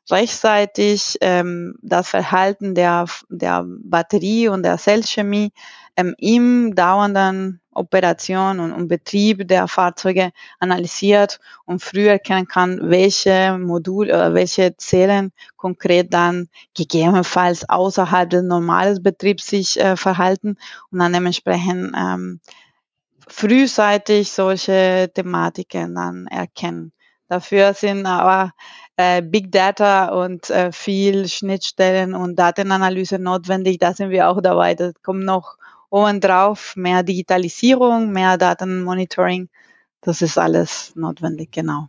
rechtzeitig 0.09 1.17
ähm, 1.21 1.75
das 1.81 2.09
Verhalten 2.09 2.73
der, 2.73 3.05
der 3.29 3.63
Batterie 3.67 4.47
und 4.47 4.63
der 4.63 4.77
Zellchemie 4.77 5.51
ähm, 5.97 6.15
im 6.17 6.73
dauernden 6.73 7.61
Operation 7.77 8.59
und, 8.59 8.71
und 8.73 8.87
Betrieb 8.87 9.47
der 9.47 9.67
Fahrzeuge 9.67 10.31
analysiert 10.59 11.39
und 11.65 11.81
früh 11.81 12.07
erkennen 12.07 12.47
kann, 12.47 12.79
welche 12.89 13.57
Module 13.57 14.13
oder 14.13 14.33
welche 14.33 14.75
Zellen 14.77 15.31
konkret 15.55 16.13
dann 16.13 16.49
gegebenenfalls 16.75 17.69
außerhalb 17.69 18.29
des 18.29 18.43
normalen 18.43 19.01
Betriebs 19.01 19.47
sich 19.47 19.79
äh, 19.79 19.95
verhalten 19.95 20.57
und 20.91 20.99
dann 20.99 21.13
dementsprechend 21.13 21.93
ähm, 21.97 22.39
frühzeitig 23.27 24.31
solche 24.31 25.11
Thematiken 25.13 25.95
dann 25.95 26.27
erkennen. 26.27 26.91
Dafür 27.29 27.73
sind 27.73 28.05
aber 28.05 28.53
äh, 28.95 29.21
Big 29.21 29.51
Data 29.51 30.07
und 30.09 30.49
äh, 30.49 30.71
viel 30.71 31.27
Schnittstellen 31.27 32.15
und 32.15 32.37
Datenanalyse 32.37 33.19
notwendig. 33.19 33.79
Da 33.79 33.93
sind 33.93 34.11
wir 34.11 34.29
auch 34.29 34.41
dabei. 34.41 34.75
Das 34.75 34.93
kommt 35.03 35.25
noch 35.25 35.57
obendrauf 35.89 36.75
mehr 36.75 37.03
Digitalisierung, 37.03 38.11
mehr 38.11 38.37
Datenmonitoring. 38.37 39.49
Das 40.01 40.21
ist 40.21 40.37
alles 40.37 40.95
notwendig, 40.95 41.51
genau. 41.51 41.87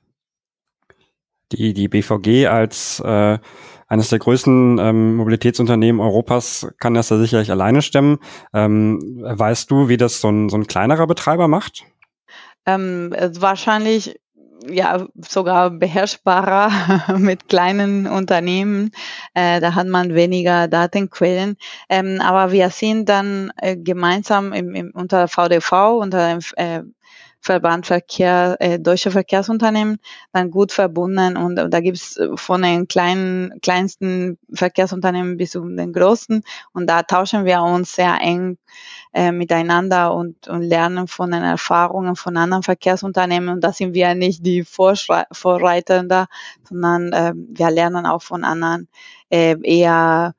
Die, 1.52 1.72
die 1.72 1.88
BVG 1.88 2.46
als 2.46 3.00
äh, 3.00 3.38
eines 3.86 4.10
der 4.10 4.18
größten 4.18 4.78
ähm, 4.78 5.16
Mobilitätsunternehmen 5.16 6.00
Europas 6.00 6.68
kann 6.78 6.94
das 6.94 7.08
ja 7.08 7.18
sicherlich 7.18 7.50
alleine 7.50 7.80
stemmen. 7.80 8.18
Ähm, 8.52 9.00
weißt 9.22 9.70
du, 9.70 9.88
wie 9.88 9.96
das 9.96 10.20
so 10.20 10.28
ein, 10.28 10.50
so 10.50 10.58
ein 10.58 10.66
kleinerer 10.66 11.06
Betreiber 11.06 11.48
macht? 11.48 11.84
Ähm, 12.66 13.14
wahrscheinlich 13.16 14.20
ja 14.66 15.06
sogar 15.28 15.70
beherrschbarer 15.70 17.16
mit 17.18 17.48
kleinen 17.48 18.06
Unternehmen. 18.06 18.90
Äh, 19.34 19.60
da 19.60 19.74
hat 19.74 19.86
man 19.86 20.14
weniger 20.14 20.68
Datenquellen. 20.68 21.56
Ähm, 21.88 22.20
aber 22.20 22.52
wir 22.52 22.70
sind 22.70 23.08
dann 23.08 23.52
äh, 23.56 23.76
gemeinsam 23.76 24.52
im, 24.52 24.74
im, 24.74 24.90
unter 24.94 25.28
VDV, 25.28 25.98
unter 26.00 26.28
dem 26.28 26.40
äh, 26.56 26.82
Verband 27.40 27.86
Verkehr, 27.86 28.56
äh, 28.58 28.78
Deutsche 28.78 29.10
Verkehrsunternehmen, 29.10 29.98
dann 30.32 30.50
gut 30.50 30.72
verbunden 30.72 31.36
und, 31.36 31.56
da 31.56 31.80
gibt's 31.80 32.18
von 32.34 32.62
den 32.62 32.88
kleinen, 32.88 33.60
kleinsten 33.60 34.38
Verkehrsunternehmen 34.52 35.36
bis 35.36 35.52
zu 35.52 35.66
den 35.68 35.92
großen 35.92 36.42
und 36.72 36.86
da 36.88 37.02
tauschen 37.04 37.44
wir 37.44 37.62
uns 37.62 37.94
sehr 37.94 38.18
eng 38.20 38.58
äh, 39.12 39.32
miteinander 39.32 40.14
und, 40.14 40.48
und 40.48 40.62
lernen 40.62 41.08
von 41.08 41.30
den 41.30 41.42
Erfahrungen 41.42 42.16
von 42.16 42.36
anderen 42.36 42.62
Verkehrsunternehmen 42.62 43.48
und 43.48 43.64
da 43.64 43.72
sind 43.72 43.94
wir 43.94 44.14
nicht 44.14 44.44
die 44.44 44.64
Vorreiter 44.64 46.04
da, 46.04 46.26
sondern 46.68 47.12
äh, 47.12 47.32
wir 47.34 47.70
lernen 47.70 48.06
auch 48.06 48.22
von 48.22 48.44
anderen 48.44 48.88
äh, 49.30 49.56
eher 49.62 50.34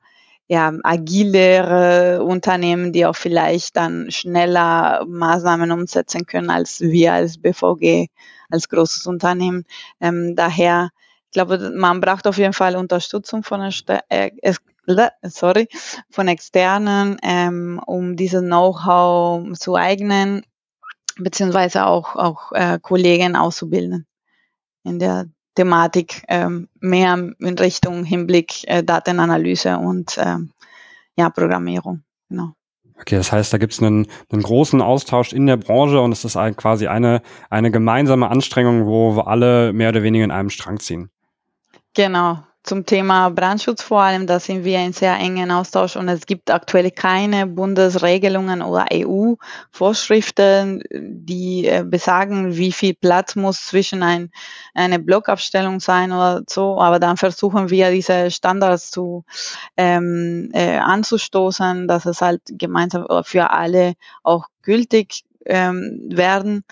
ja, 0.50 0.72
agilere 0.82 2.24
Unternehmen, 2.24 2.92
die 2.92 3.06
auch 3.06 3.14
vielleicht 3.14 3.76
dann 3.76 4.10
schneller 4.10 5.04
Maßnahmen 5.06 5.70
umsetzen 5.70 6.26
können 6.26 6.50
als 6.50 6.80
wir 6.80 7.12
als 7.12 7.38
BVG, 7.38 8.08
als 8.50 8.68
großes 8.68 9.06
Unternehmen. 9.06 9.64
Ähm, 10.00 10.34
daher, 10.34 10.90
ich 11.26 11.30
glaube, 11.30 11.70
man 11.76 12.00
braucht 12.00 12.26
auf 12.26 12.36
jeden 12.36 12.52
Fall 12.52 12.74
Unterstützung 12.74 13.44
von, 13.44 13.60
äh, 14.08 14.30
sorry, 15.22 15.68
von 16.10 16.28
externen, 16.28 17.18
ähm, 17.22 17.80
um 17.86 18.16
dieses 18.16 18.42
Know-how 18.42 19.52
zu 19.58 19.76
eignen, 19.76 20.42
beziehungsweise 21.16 21.86
auch, 21.86 22.16
auch 22.16 22.52
äh, 22.52 22.78
Kollegen 22.80 23.36
auszubilden 23.36 24.06
in 24.84 24.98
der 24.98 25.26
Thematik 25.54 26.22
ähm, 26.28 26.68
mehr 26.80 27.14
in 27.38 27.58
Richtung 27.58 28.04
Hinblick 28.04 28.66
äh, 28.68 28.82
Datenanalyse 28.82 29.76
und 29.78 30.18
ähm, 30.18 30.52
ja, 31.16 31.28
Programmierung. 31.28 32.02
Genau. 32.28 32.52
Okay, 33.00 33.16
das 33.16 33.32
heißt, 33.32 33.52
da 33.52 33.58
gibt 33.58 33.72
es 33.72 33.82
einen, 33.82 34.06
einen 34.30 34.42
großen 34.42 34.82
Austausch 34.82 35.32
in 35.32 35.46
der 35.46 35.56
Branche 35.56 36.00
und 36.00 36.12
es 36.12 36.24
ist 36.24 36.36
ein, 36.36 36.54
quasi 36.56 36.86
eine, 36.86 37.22
eine 37.48 37.70
gemeinsame 37.70 38.28
Anstrengung, 38.28 38.86
wo 38.86 39.16
wir 39.16 39.26
alle 39.26 39.72
mehr 39.72 39.88
oder 39.88 40.02
weniger 40.02 40.24
in 40.24 40.30
einem 40.30 40.50
Strang 40.50 40.78
ziehen. 40.78 41.10
Genau, 41.94 42.42
zum 42.62 42.84
Thema 42.84 43.30
Brandschutz 43.30 43.82
vor 43.82 44.02
allem, 44.02 44.26
da 44.26 44.38
sind 44.38 44.64
wir 44.64 44.78
in 44.80 44.92
sehr 44.92 45.16
engen 45.16 45.50
Austausch 45.50 45.96
und 45.96 46.08
es 46.08 46.26
gibt 46.26 46.50
aktuell 46.50 46.90
keine 46.90 47.46
Bundesregelungen 47.46 48.60
oder 48.60 48.86
EU-Vorschriften, 48.92 50.82
die 50.92 51.66
äh, 51.66 51.84
besagen, 51.86 52.56
wie 52.56 52.72
viel 52.72 52.94
Platz 52.94 53.34
muss 53.34 53.66
zwischen 53.66 54.02
ein, 54.02 54.30
eine 54.74 54.98
Blockabstellung 54.98 55.80
sein 55.80 56.12
oder 56.12 56.42
so. 56.48 56.78
Aber 56.80 56.98
dann 56.98 57.16
versuchen 57.16 57.70
wir 57.70 57.90
diese 57.90 58.30
Standards 58.30 58.90
zu 58.90 59.24
ähm, 59.76 60.50
äh, 60.52 60.76
anzustoßen, 60.76 61.88
dass 61.88 62.04
es 62.04 62.20
halt 62.20 62.42
gemeinsam 62.46 63.06
für 63.24 63.50
alle 63.50 63.94
auch 64.22 64.46
gültig 64.62 65.24
ähm, 65.46 66.00
werden. 66.10 66.64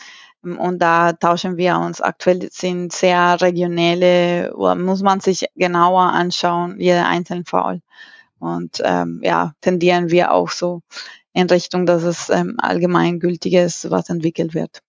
Und 0.42 0.78
da 0.78 1.12
tauschen 1.12 1.56
wir 1.56 1.78
uns. 1.78 2.00
Aktuell 2.00 2.48
sind 2.52 2.92
sehr 2.92 3.40
regionale, 3.40 4.52
muss 4.76 5.02
man 5.02 5.20
sich 5.20 5.46
genauer 5.56 6.02
anschauen, 6.02 6.78
jeder 6.78 7.06
einzelne 7.06 7.44
Fall. 7.44 7.82
Und 8.38 8.80
ähm, 8.84 9.20
ja, 9.22 9.54
tendieren 9.60 10.10
wir 10.10 10.32
auch 10.32 10.50
so 10.50 10.82
in 11.32 11.48
Richtung, 11.48 11.86
dass 11.86 12.04
es 12.04 12.30
ähm, 12.30 12.56
allgemeingültiges, 12.58 13.90
was 13.90 14.10
entwickelt 14.10 14.54
wird. 14.54 14.80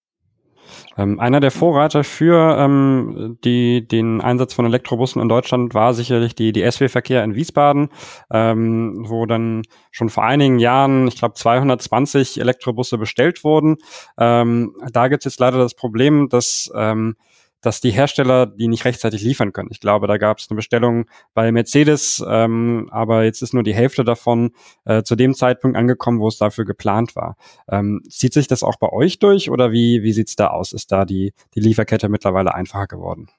Ähm, 0.98 1.20
einer 1.20 1.40
der 1.40 1.52
Vorreiter 1.52 2.04
für 2.04 2.58
ähm, 2.58 3.38
die, 3.44 3.88
den 3.88 4.22
Einsatz 4.22 4.54
von 4.54 4.66
Elektrobussen 4.66 5.22
in 5.22 5.30
Deutschland 5.30 5.74
war 5.74 5.94
sicherlich 5.94 6.36
die, 6.36 6.52
die 6.52 6.70
SW-Verkehr 6.70 7.24
in 7.24 7.36
Wiesbaden, 7.36 7.90
ähm, 8.32 9.06
wo 9.08 9.26
dann 9.26 9.64
schon 9.92 10.10
vor 10.10 10.24
einigen 10.24 10.60
Jahren, 10.60 11.08
ich 11.08 11.18
glaube, 11.18 11.36
220 11.36 12.40
Elektrobusse 12.40 12.98
bestellt 12.98 13.44
wurden. 13.44 13.78
Ähm, 14.18 14.76
da 14.92 15.08
gibt 15.08 15.26
es 15.26 15.34
jetzt 15.34 15.40
leider 15.40 15.58
das 15.58 15.74
Problem, 15.74 16.30
dass 16.30 16.72
ähm, 16.76 17.16
dass 17.62 17.82
die 17.82 17.92
Hersteller 17.92 18.46
die 18.46 18.68
nicht 18.68 18.86
rechtzeitig 18.86 19.22
liefern 19.22 19.54
können. 19.54 19.70
Ich 19.72 19.80
glaube, 19.80 20.08
da 20.08 20.18
gab 20.18 20.39
es 20.39 20.48
eine 20.50 20.56
Bestellung 20.56 21.06
bei 21.34 21.51
Mercedes, 21.51 22.24
ähm, 22.28 22.88
aber 22.92 23.24
jetzt 23.24 23.42
ist 23.42 23.54
nur 23.54 23.63
die 23.63 23.74
Hälfte 23.74 24.04
davon 24.04 24.51
äh, 24.86 25.04
zu 25.04 25.16
dem 25.16 25.34
Zeitpunkt 25.34 25.78
angekommen, 25.78 26.20
wo 26.20 26.28
es 26.28 26.38
dafür 26.38 26.66
geplant 26.66 27.16
war. 27.16 27.36
Ähm, 27.70 28.01
zieht 28.10 28.34
sich 28.34 28.48
das 28.48 28.63
auch 28.63 28.78
bei 28.78 28.89
euch 28.89 29.20
durch 29.20 29.50
oder 29.50 29.72
wie, 29.72 30.04
wie 30.04 30.13
sieht's 30.13 30.36
da 30.36 30.48
aus? 30.48 30.74
Ist 30.74 30.92
da 30.92 31.06
die, 31.06 31.34
die 31.56 31.60
Lieferkette 31.60 32.10
mittlerweile 32.10 32.54
einfacher 32.54 32.88
geworden? 32.88 33.30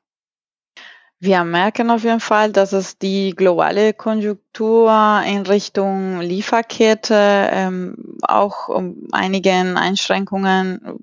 Wir 1.23 1.45
merken 1.45 1.91
auf 1.91 2.03
jeden 2.03 2.21
Fall, 2.21 2.51
dass 2.51 2.73
es 2.73 2.97
die 2.97 3.35
globale 3.37 3.93
Konjunktur 3.93 5.23
in 5.27 5.43
Richtung 5.43 6.21
Lieferkette 6.21 7.51
ähm, 7.53 8.17
auch 8.23 8.69
um 8.69 9.07
einigen 9.13 9.77
Einschränkungen 9.77 10.99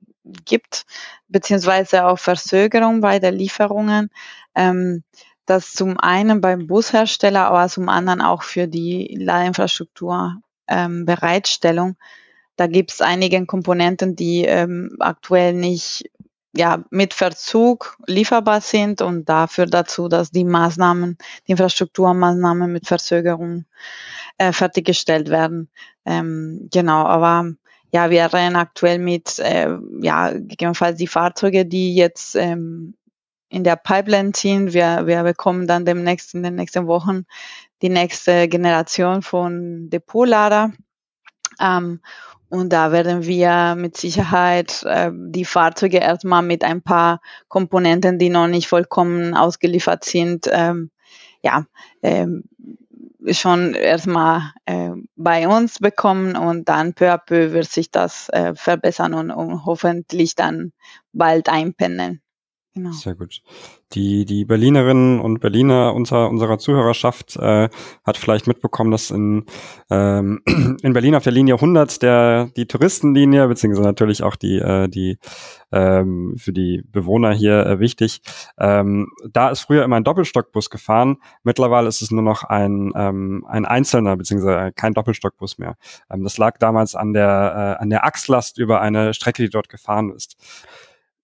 gibt, 0.46 0.86
beziehungsweise 1.28 2.06
auch 2.06 2.20
Verzögerung 2.20 3.02
bei 3.02 3.20
der 3.20 3.32
Lieferungen. 3.32 4.10
Ähm, 4.56 5.04
das 5.46 5.74
zum 5.74 5.98
einen 5.98 6.42
beim 6.42 6.68
Bushersteller, 6.68 7.46
aber 7.46 7.68
zum 7.70 7.88
anderen 7.90 8.22
auch 8.22 8.44
für 8.44 8.68
die 8.68 9.18
Ladeinfrastruktur 9.20 10.42
ähm. 10.68 11.06
Da 12.58 12.68
gibt 12.68 12.92
es 12.92 13.02
einige 13.02 13.46
Komponenten, 13.46 14.16
die 14.16 14.44
ähm, 14.44 14.98
aktuell 15.00 15.54
nicht 15.54 16.10
ja, 16.56 16.84
mit 16.90 17.14
Verzug 17.14 17.98
lieferbar 18.08 18.62
sind 18.62 19.02
und 19.02 19.30
dafür 19.30 19.68
dazu, 19.68 20.08
dass 20.08 20.32
die 20.32 20.44
Maßnahmen, 20.44 21.18
die 21.48 21.52
Infrastrukturmaßnahmen 21.52 22.72
mit 22.72 22.88
Verzögerung 22.88 23.66
äh, 24.38 24.52
fertiggestellt 24.52 25.30
werden. 25.30 25.70
Ähm, 26.06 26.68
genau, 26.72 27.06
aber 27.06 27.54
ja, 27.92 28.10
wir 28.10 28.34
rennen 28.34 28.56
aktuell 28.56 29.00
mit, 29.00 29.40
äh, 29.40 29.70
ja, 30.02 30.32
gegebenenfalls 30.32 30.98
die 30.98 31.08
Fahrzeuge, 31.08 31.66
die 31.66 31.96
jetzt 31.96 32.36
ähm, 32.36 32.96
in 33.50 33.64
der 33.64 33.78
Pipeline 33.78 34.34
ziehen. 34.34 34.74
Wir, 34.74 35.08
wir 35.08 35.24
bekommen 35.24 35.68
dann 35.68 35.86
demnächst 35.86 36.34
in 36.34 36.44
den 36.44 36.56
nächsten 36.56 36.88
Wochen 36.88 37.26
die 37.82 37.90
nächste 37.90 38.48
Generation 38.48 39.22
von 39.22 39.90
Depotlader. 39.90 40.74
Ähm, 41.60 42.02
und 42.50 42.72
da 42.72 42.92
werden 42.92 43.26
wir 43.26 43.76
mit 43.76 43.98
Sicherheit 43.98 44.84
äh, 44.84 45.12
die 45.14 45.46
Fahrzeuge 45.46 45.98
erstmal 45.98 46.44
mit 46.44 46.64
ein 46.64 46.82
paar 46.82 47.20
Komponenten, 47.50 48.20
die 48.20 48.30
noch 48.30 48.48
nicht 48.48 48.68
vollkommen 48.68 49.34
ausgeliefert 49.34 50.06
sind, 50.06 50.48
ähm, 50.52 50.92
ja, 51.42 51.66
ähm, 52.02 52.44
schon 53.32 53.74
erstmal 53.74 54.54
äh, 54.66 54.92
bei 55.16 55.48
uns 55.48 55.80
bekommen 55.80 56.36
und 56.36 56.70
dann 56.70 56.94
peu 56.94 57.12
à 57.12 57.18
peu 57.18 57.52
wird 57.54 57.70
sich 57.70 57.92
das 57.92 58.30
äh, 58.30 58.56
verbessern 58.56 59.14
und, 59.14 59.32
und 59.32 59.66
hoffentlich 59.66 60.36
dann 60.36 60.74
bald 61.14 61.50
einpendeln. 61.50 62.22
Genau. 62.78 62.92
Sehr 62.92 63.16
gut. 63.16 63.42
Die, 63.94 64.24
die 64.26 64.46
Berlinerinnen 64.46 65.20
und 65.20 65.40
Berliner 65.40 65.96
unter 65.96 66.30
unserer 66.30 66.60
Zuhörerschaft 66.60 67.36
äh, 67.38 67.70
hat 68.06 68.18
vielleicht 68.18 68.46
mitbekommen, 68.46 68.92
dass 68.92 69.10
in, 69.10 69.46
ähm, 69.90 70.42
in 70.84 70.94
Berlin 70.94 71.16
auf 71.16 71.24
der 71.24 71.34
Linie 71.34 71.56
100 71.56 72.04
der 72.04 72.52
die 72.56 72.68
Touristenlinie, 72.68 73.48
beziehungsweise 73.48 73.88
natürlich 73.88 74.22
auch 74.22 74.36
die, 74.36 74.60
äh, 74.60 74.88
die 74.88 75.18
ähm, 75.72 76.36
für 76.38 76.54
die 76.54 76.84
Bewohner 76.92 77.34
hier 77.34 77.66
äh, 77.66 77.80
wichtig, 77.80 78.22
ähm, 78.60 79.08
da 79.28 79.50
ist 79.50 79.62
früher 79.62 79.84
immer 79.84 79.96
ein 79.96 80.04
Doppelstockbus 80.04 80.70
gefahren. 80.70 81.18
Mittlerweile 81.42 81.88
ist 81.88 82.04
es 82.04 82.12
nur 82.12 82.22
noch 82.22 82.44
ein, 82.44 82.92
ähm, 82.96 83.44
ein 83.50 83.66
einzelner, 83.66 84.18
beziehungsweise 84.18 84.72
kein 84.74 84.94
Doppelstockbus 84.94 85.58
mehr. 85.58 85.78
Ähm, 86.12 86.24
das 86.24 86.38
lag 86.38 86.60
damals 86.60 86.94
an 86.94 87.14
der, 87.14 87.78
äh, 87.80 87.82
an 87.82 87.90
der 87.90 88.06
Achslast 88.06 88.60
über 88.60 88.82
eine 88.82 89.16
Strecke, 89.16 89.42
die 89.42 89.50
dort 89.50 89.68
gefahren 89.68 90.12
ist 90.12 90.38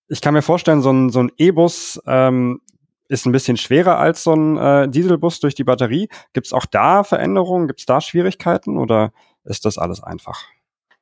ich 0.07 0.21
kann 0.21 0.33
mir 0.33 0.41
vorstellen, 0.41 0.81
so 0.81 0.91
ein, 0.91 1.09
so 1.09 1.21
ein 1.21 1.31
E-Bus 1.37 2.01
ähm, 2.05 2.61
ist 3.07 3.25
ein 3.25 3.31
bisschen 3.31 3.57
schwerer 3.57 3.97
als 3.97 4.23
so 4.23 4.33
ein 4.33 4.57
äh, 4.57 4.89
Dieselbus 4.89 5.39
durch 5.39 5.55
die 5.55 5.63
Batterie. 5.63 6.09
Gibt 6.33 6.47
es 6.47 6.53
auch 6.53 6.65
da 6.65 7.03
Veränderungen? 7.03 7.67
Gibt 7.67 7.79
es 7.79 7.85
da 7.85 8.01
Schwierigkeiten 8.01 8.77
oder 8.77 9.11
ist 9.43 9.65
das 9.65 9.77
alles 9.77 10.01
einfach? 10.01 10.43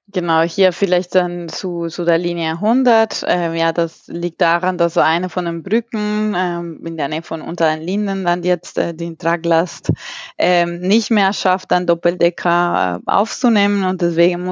Genau, 0.07 0.41
hier 0.41 0.73
vielleicht 0.73 1.15
dann 1.15 1.47
zu, 1.47 1.87
zu 1.87 2.03
der 2.03 2.17
Linie 2.17 2.51
100. 2.53 3.23
Ähm, 3.27 3.53
ja, 3.55 3.71
das 3.71 4.07
liegt 4.07 4.41
daran, 4.41 4.77
dass 4.77 4.97
eine 4.97 5.29
von 5.29 5.45
den 5.45 5.63
Brücken 5.63 6.33
ähm, 6.35 6.85
in 6.85 6.97
der 6.97 7.07
Nähe 7.07 7.21
von 7.21 7.41
Unteren 7.41 7.81
Linden 7.81 8.25
dann 8.25 8.43
jetzt 8.43 8.77
äh, 8.77 8.93
die 8.93 9.15
Traglast 9.15 9.89
ähm, 10.37 10.79
nicht 10.81 11.11
mehr 11.11 11.31
schafft, 11.31 11.71
dann 11.71 11.87
Doppeldecker 11.87 12.99
äh, 13.07 13.09
aufzunehmen 13.09 13.85
und 13.85 14.01
deswegen 14.01 14.51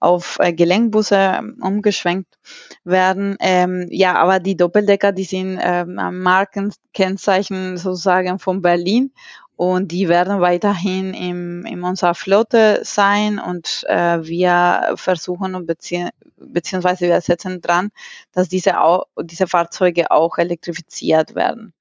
auf 0.00 0.38
äh, 0.40 0.52
Gelenkbusse 0.52 1.16
ähm, 1.38 1.56
umgeschwenkt 1.60 2.36
werden. 2.82 3.36
Ähm, 3.38 3.86
ja, 3.90 4.16
aber 4.16 4.40
die 4.40 4.56
Doppeldecker, 4.56 5.12
die 5.12 5.24
sind 5.24 5.60
ähm, 5.62 5.94
Markenkennzeichen 5.94 7.76
sozusagen 7.76 8.40
von 8.40 8.60
Berlin 8.60 9.12
und 9.56 9.92
die 9.92 10.08
werden 10.08 10.40
weiterhin 10.40 11.14
im, 11.14 11.64
in 11.64 11.82
unserer 11.82 12.14
Flotte 12.14 12.80
sein 12.82 13.38
und 13.38 13.84
äh, 13.88 14.18
wir 14.22 14.94
versuchen 14.96 15.66
bezieh 15.66 16.08
beziehungsweise 16.36 17.06
wir 17.06 17.20
setzen 17.20 17.60
dran, 17.60 17.90
dass 18.32 18.48
diese, 18.48 18.80
auch, 18.80 19.06
diese 19.22 19.46
Fahrzeuge 19.46 20.10
auch 20.10 20.38
elektrifiziert 20.38 21.34
werden. 21.34 21.72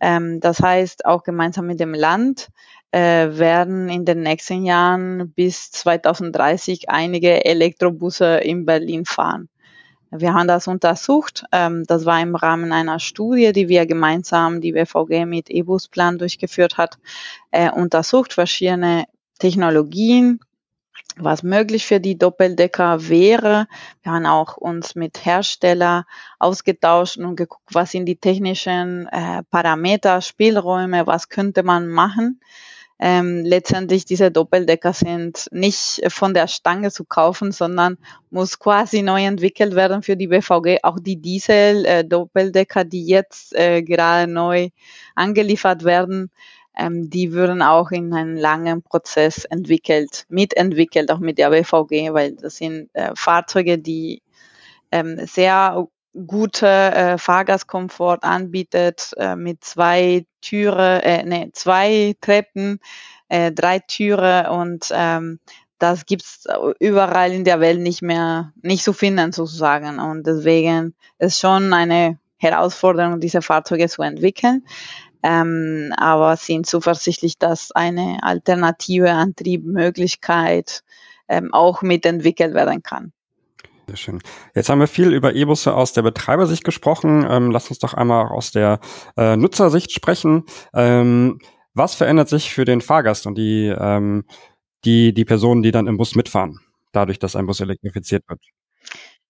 Ähm, 0.00 0.40
das 0.40 0.60
heißt, 0.60 1.04
auch 1.06 1.22
gemeinsam 1.22 1.66
mit 1.66 1.80
dem 1.80 1.94
Land 1.94 2.48
äh, 2.90 3.38
werden 3.38 3.88
in 3.88 4.04
den 4.04 4.22
nächsten 4.22 4.64
Jahren 4.64 5.32
bis 5.32 5.70
2030 5.72 6.90
einige 6.90 7.44
Elektrobusse 7.44 8.36
in 8.36 8.66
Berlin 8.66 9.04
fahren. 9.04 9.48
Wir 10.16 10.32
haben 10.32 10.46
das 10.46 10.68
untersucht. 10.68 11.44
Ähm, 11.50 11.84
das 11.86 12.04
war 12.04 12.20
im 12.20 12.36
Rahmen 12.36 12.72
einer 12.72 13.00
Studie, 13.00 13.52
die 13.52 13.68
wir 13.68 13.84
gemeinsam, 13.84 14.60
die 14.60 14.72
BVG 14.72 15.26
mit 15.26 15.50
E-Bus-Plan 15.50 16.18
durchgeführt 16.18 16.78
hat, 16.78 16.98
äh, 17.50 17.70
untersucht 17.70 18.32
verschiedene 18.32 19.06
Technologien, 19.40 20.38
was 21.16 21.42
möglich 21.42 21.84
für 21.84 21.98
die 21.98 22.16
Doppeldecker 22.16 23.08
wäre. 23.08 23.66
Wir 24.02 24.12
haben 24.12 24.26
auch 24.26 24.56
uns 24.56 24.94
mit 24.94 25.24
Hersteller 25.24 26.06
ausgetauscht 26.38 27.16
und 27.16 27.34
geguckt, 27.34 27.70
was 27.72 27.90
sind 27.90 28.06
die 28.06 28.16
technischen 28.16 29.08
äh, 29.08 29.42
Parameter, 29.50 30.20
Spielräume, 30.20 31.08
was 31.08 31.28
könnte 31.28 31.64
man 31.64 31.88
machen 31.88 32.40
ähm, 33.00 33.42
letztendlich 33.44 34.04
diese 34.04 34.30
Doppeldecker 34.30 34.92
sind 34.92 35.48
nicht 35.50 36.00
von 36.08 36.32
der 36.32 36.46
Stange 36.46 36.92
zu 36.92 37.04
kaufen, 37.04 37.50
sondern 37.50 37.98
muss 38.30 38.58
quasi 38.58 39.02
neu 39.02 39.24
entwickelt 39.24 39.74
werden 39.74 40.02
für 40.02 40.16
die 40.16 40.28
BVG. 40.28 40.78
Auch 40.82 40.98
die 41.00 41.16
Diesel-Doppeldecker, 41.16 42.82
äh, 42.82 42.86
die 42.86 43.06
jetzt 43.06 43.54
äh, 43.54 43.82
gerade 43.82 44.30
neu 44.30 44.68
angeliefert 45.16 45.84
werden, 45.84 46.30
ähm, 46.76 47.10
die 47.10 47.32
würden 47.32 47.62
auch 47.62 47.90
in 47.90 48.12
einem 48.12 48.36
langen 48.36 48.82
Prozess 48.82 49.44
entwickelt, 49.44 50.24
mitentwickelt, 50.28 51.10
auch 51.10 51.20
mit 51.20 51.38
der 51.38 51.50
BVG, 51.50 52.12
weil 52.12 52.32
das 52.36 52.56
sind 52.56 52.90
äh, 52.94 53.12
Fahrzeuge, 53.14 53.78
die 53.78 54.22
ähm, 54.92 55.26
sehr 55.26 55.86
gute 56.14 56.66
äh, 56.66 57.18
Fahrgastkomfort 57.18 58.22
anbietet 58.22 59.12
äh, 59.16 59.36
mit 59.36 59.64
zwei 59.64 60.26
Türe, 60.40 61.02
äh, 61.02 61.24
nee, 61.24 61.50
zwei 61.52 62.14
Treppen, 62.20 62.78
äh, 63.28 63.52
drei 63.52 63.80
Türe 63.80 64.50
und 64.50 64.90
ähm, 64.92 65.40
das 65.78 66.06
gibt's 66.06 66.46
überall 66.78 67.32
in 67.32 67.44
der 67.44 67.60
Welt 67.60 67.80
nicht 67.80 68.00
mehr, 68.00 68.52
nicht 68.62 68.84
zu 68.84 68.92
finden 68.92 69.32
sozusagen. 69.32 69.98
Und 69.98 70.26
deswegen 70.26 70.94
ist 71.18 71.40
schon 71.40 71.72
eine 71.72 72.18
Herausforderung, 72.36 73.20
diese 73.20 73.42
Fahrzeuge 73.42 73.88
zu 73.88 74.02
entwickeln. 74.02 74.64
Ähm, 75.22 75.92
aber 75.96 76.36
sind 76.36 76.66
zuversichtlich, 76.66 77.38
dass 77.38 77.72
eine 77.72 78.18
alternative 78.22 79.10
Antriebmöglichkeit 79.10 80.84
ähm, 81.28 81.52
auch 81.52 81.80
mitentwickelt 81.80 82.54
werden 82.54 82.82
kann. 82.82 83.13
Sehr 83.86 83.96
schön. 83.96 84.20
Jetzt 84.54 84.70
haben 84.70 84.80
wir 84.80 84.86
viel 84.86 85.12
über 85.12 85.34
E-Busse 85.34 85.74
aus 85.74 85.92
der 85.92 86.02
Betreibersicht 86.02 86.64
gesprochen. 86.64 87.26
Ähm, 87.28 87.50
lass 87.50 87.68
uns 87.68 87.78
doch 87.78 87.94
einmal 87.94 88.28
aus 88.28 88.50
der 88.50 88.80
äh, 89.16 89.36
Nutzersicht 89.36 89.92
sprechen. 89.92 90.44
Ähm, 90.72 91.38
was 91.74 91.94
verändert 91.94 92.28
sich 92.28 92.52
für 92.52 92.64
den 92.64 92.80
Fahrgast 92.80 93.26
und 93.26 93.36
die, 93.36 93.66
ähm, 93.66 94.24
die, 94.84 95.12
die 95.12 95.24
Personen, 95.24 95.62
die 95.62 95.70
dann 95.72 95.86
im 95.86 95.96
Bus 95.96 96.14
mitfahren, 96.14 96.60
dadurch, 96.92 97.18
dass 97.18 97.36
ein 97.36 97.46
Bus 97.46 97.60
elektrifiziert 97.60 98.24
wird? 98.28 98.40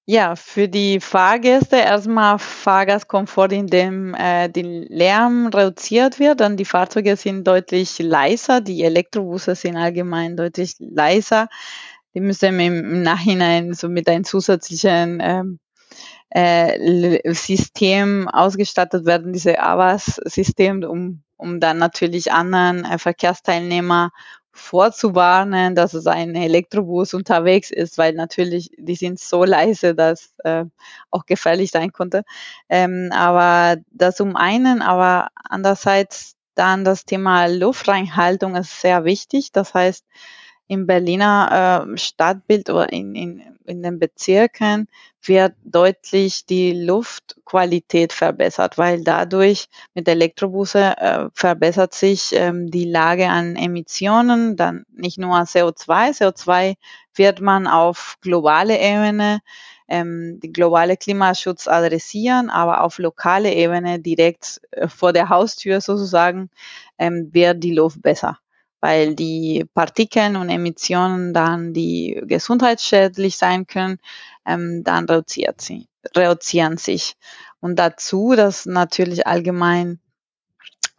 Ja, 0.07 0.37
für 0.37 0.69
die 0.69 1.01
Fahrgäste 1.01 1.77
erstmal 1.77 2.39
Fahrgastkomfort, 2.39 3.53
in 3.53 3.69
dem 3.69 4.15
äh, 4.15 4.51
der 4.51 4.63
Lärm 4.63 5.47
reduziert 5.47 6.19
wird. 6.19 6.41
Dann 6.41 6.59
die 6.59 6.67
Fahrzeuge 6.67 7.17
sind 7.17 7.47
deutlich 7.47 7.99
leiser, 7.99 8.61
die 8.61 8.83
Elektrobusse 8.85 9.55
sind 9.55 9.77
allgemein 9.79 10.37
deutlich 10.37 10.75
leiser 10.79 11.49
die 12.15 12.21
müssen 12.21 12.61
im 12.61 13.03
Nachhinein 13.03 13.75
so 13.75 13.89
mit 13.89 14.09
einem 14.09 14.25
zusätzlichen 14.25 15.19
ähm, 15.21 15.59
äh, 16.31 17.33
System 17.35 18.29
ausgestattet 18.29 19.07
werden, 19.07 19.33
diese 19.33 19.61
AWAS-System, 19.61 20.83
um, 20.85 21.23
um 21.37 21.61
dann 21.61 21.79
natürlich 21.79 22.33
anderen 22.33 22.85
äh, 22.85 22.99
Verkehrsteilnehmer 22.99 24.11
vorzuwarnen, 24.55 25.75
dass 25.75 25.95
es 25.95 26.07
ein 26.07 26.37
Elektrobus 26.37 27.13
unterwegs 27.13 27.71
ist, 27.71 27.99
weil 27.99 28.15
natürlich 28.15 28.71
die 28.79 28.95
sind 28.95 29.19
so 29.19 29.45
leise, 29.45 29.95
dass 29.95 30.33
äh, 30.45 30.65
auch 31.11 31.27
gefährlich 31.27 31.73
sein 31.73 31.93
konnte. 31.93 32.23
Ähm, 32.69 33.11
aber 33.13 33.81
das 33.91 34.21
um 34.21 34.37
einen, 34.37 34.81
aber 34.81 35.29
andererseits 35.35 36.37
dann 36.55 36.85
das 36.85 37.05
Thema 37.05 37.47
Luftreinhaltung 37.47 38.55
ist 38.55 38.81
sehr 38.81 39.05
wichtig. 39.05 39.51
Das 39.53 39.75
heißt, 39.75 40.05
im 40.67 40.87
Berliner 40.87 41.87
äh, 41.93 41.99
Stadtbild 41.99 42.71
oder 42.71 42.93
in, 42.93 43.15
in, 43.15 43.43
in 43.67 43.83
den 43.83 43.99
Bezirken 43.99 44.89
wird 45.23 45.55
deutlich 45.65 46.47
die 46.47 46.73
Luftqualität 46.73 48.13
verbessert, 48.13 48.79
weil 48.79 49.03
dadurch 49.03 49.69
mit 49.95 50.09
Elektrobusse 50.09 50.97
äh, 50.99 51.29
verbessert 51.35 51.95
sich 51.95 52.31
ähm, 52.33 52.71
die 52.71 52.85
Lage 52.85 53.29
an 53.29 53.57
Emissionen, 53.57 54.57
dann 54.57 54.85
nicht 54.93 55.19
nur 55.19 55.37
CO2. 55.37 56.19
CO2 56.19 56.75
wird 57.15 57.41
man 57.41 57.67
auf 57.67 58.17
globale 58.21 58.79
Ebene 58.79 59.41
ähm, 59.89 60.41
den 60.41 60.53
globale 60.53 60.97
Klimaschutz 60.97 61.69
adressieren, 61.69 62.49
aber 62.51 62.83
auf 62.83 62.99
lokale 62.99 63.53
Ebene 63.53 64.01
direkt 64.01 64.61
äh, 64.71 64.89
vor 64.89 65.13
der 65.13 65.29
Haustür 65.29 65.81
sozusagen 65.81 66.51
ähm, 66.99 67.29
wird 67.33 67.63
die 67.63 67.75
Luft 67.75 68.01
besser 68.03 68.39
weil 68.85 69.15
die 69.15 69.65
Partikeln 69.73 70.37
und 70.37 70.51
Emissionen 70.51 71.33
dann, 71.33 71.73
die 71.73 72.21
gesundheitsschädlich 72.27 73.39
sein 73.39 73.67
können, 73.67 73.99
ähm, 74.45 74.85
dann 74.85 75.07
reduziert 75.07 75.63
sie, 75.63 75.89
reduzieren 76.15 76.77
sich. 76.77 77.17
Und 77.61 77.79
dazu, 77.79 78.35
dass 78.37 78.67
natürlich 78.67 79.27
allgemein, 79.27 80.01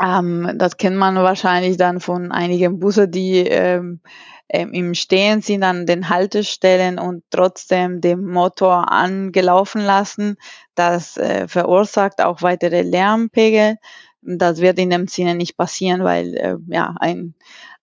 ähm, 0.02 0.54
das 0.56 0.78
kennt 0.78 0.98
man 0.98 1.16
wahrscheinlich 1.18 1.78
dann 1.78 2.00
von 2.00 2.32
einigen 2.32 2.80
Busse, 2.80 3.08
die 3.08 3.42
ähm, 3.42 4.02
ähm, 4.50 4.74
im 4.74 4.96
Stehen 4.96 5.44
sind 5.44 5.62
an 5.62 5.86
den 5.86 6.10
Haltestellen 6.10 6.98
und 6.98 7.24
trotzdem 7.30 8.02
den 8.02 8.26
Motor 8.26 8.92
angelaufen 8.92 9.82
lassen. 9.82 10.38
Das 10.74 11.18
äh, 11.18 11.48
verursacht 11.48 12.20
auch 12.20 12.42
weitere 12.42 12.82
Lärmpegel. 12.82 13.78
Das 14.24 14.60
wird 14.60 14.80
in 14.80 14.90
dem 14.90 15.08
Sinne 15.08 15.36
nicht 15.36 15.56
passieren, 15.56 16.04
weil 16.04 16.34
äh, 16.36 16.56
ja 16.68 16.96
ein 17.00 17.36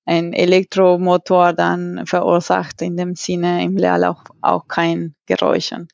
ein 0.04 0.32
Elektromotor 0.32 1.52
dann 1.52 2.06
verursacht 2.06 2.82
in 2.82 2.96
dem 2.96 3.14
Sinne 3.14 3.62
im 3.64 3.76
Leerlauf 3.76 4.18
auch 4.40 4.66
kein 4.66 5.14
Geräuschen. 5.26 5.88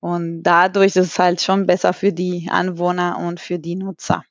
Und 0.00 0.42
dadurch 0.42 0.96
ist 0.96 1.08
es 1.08 1.18
halt 1.18 1.40
schon 1.40 1.66
besser 1.66 1.92
für 1.92 2.12
die 2.12 2.48
Anwohner 2.50 3.18
und 3.18 3.40
für 3.40 3.58
die 3.58 3.76
Nutzer. 3.76 4.22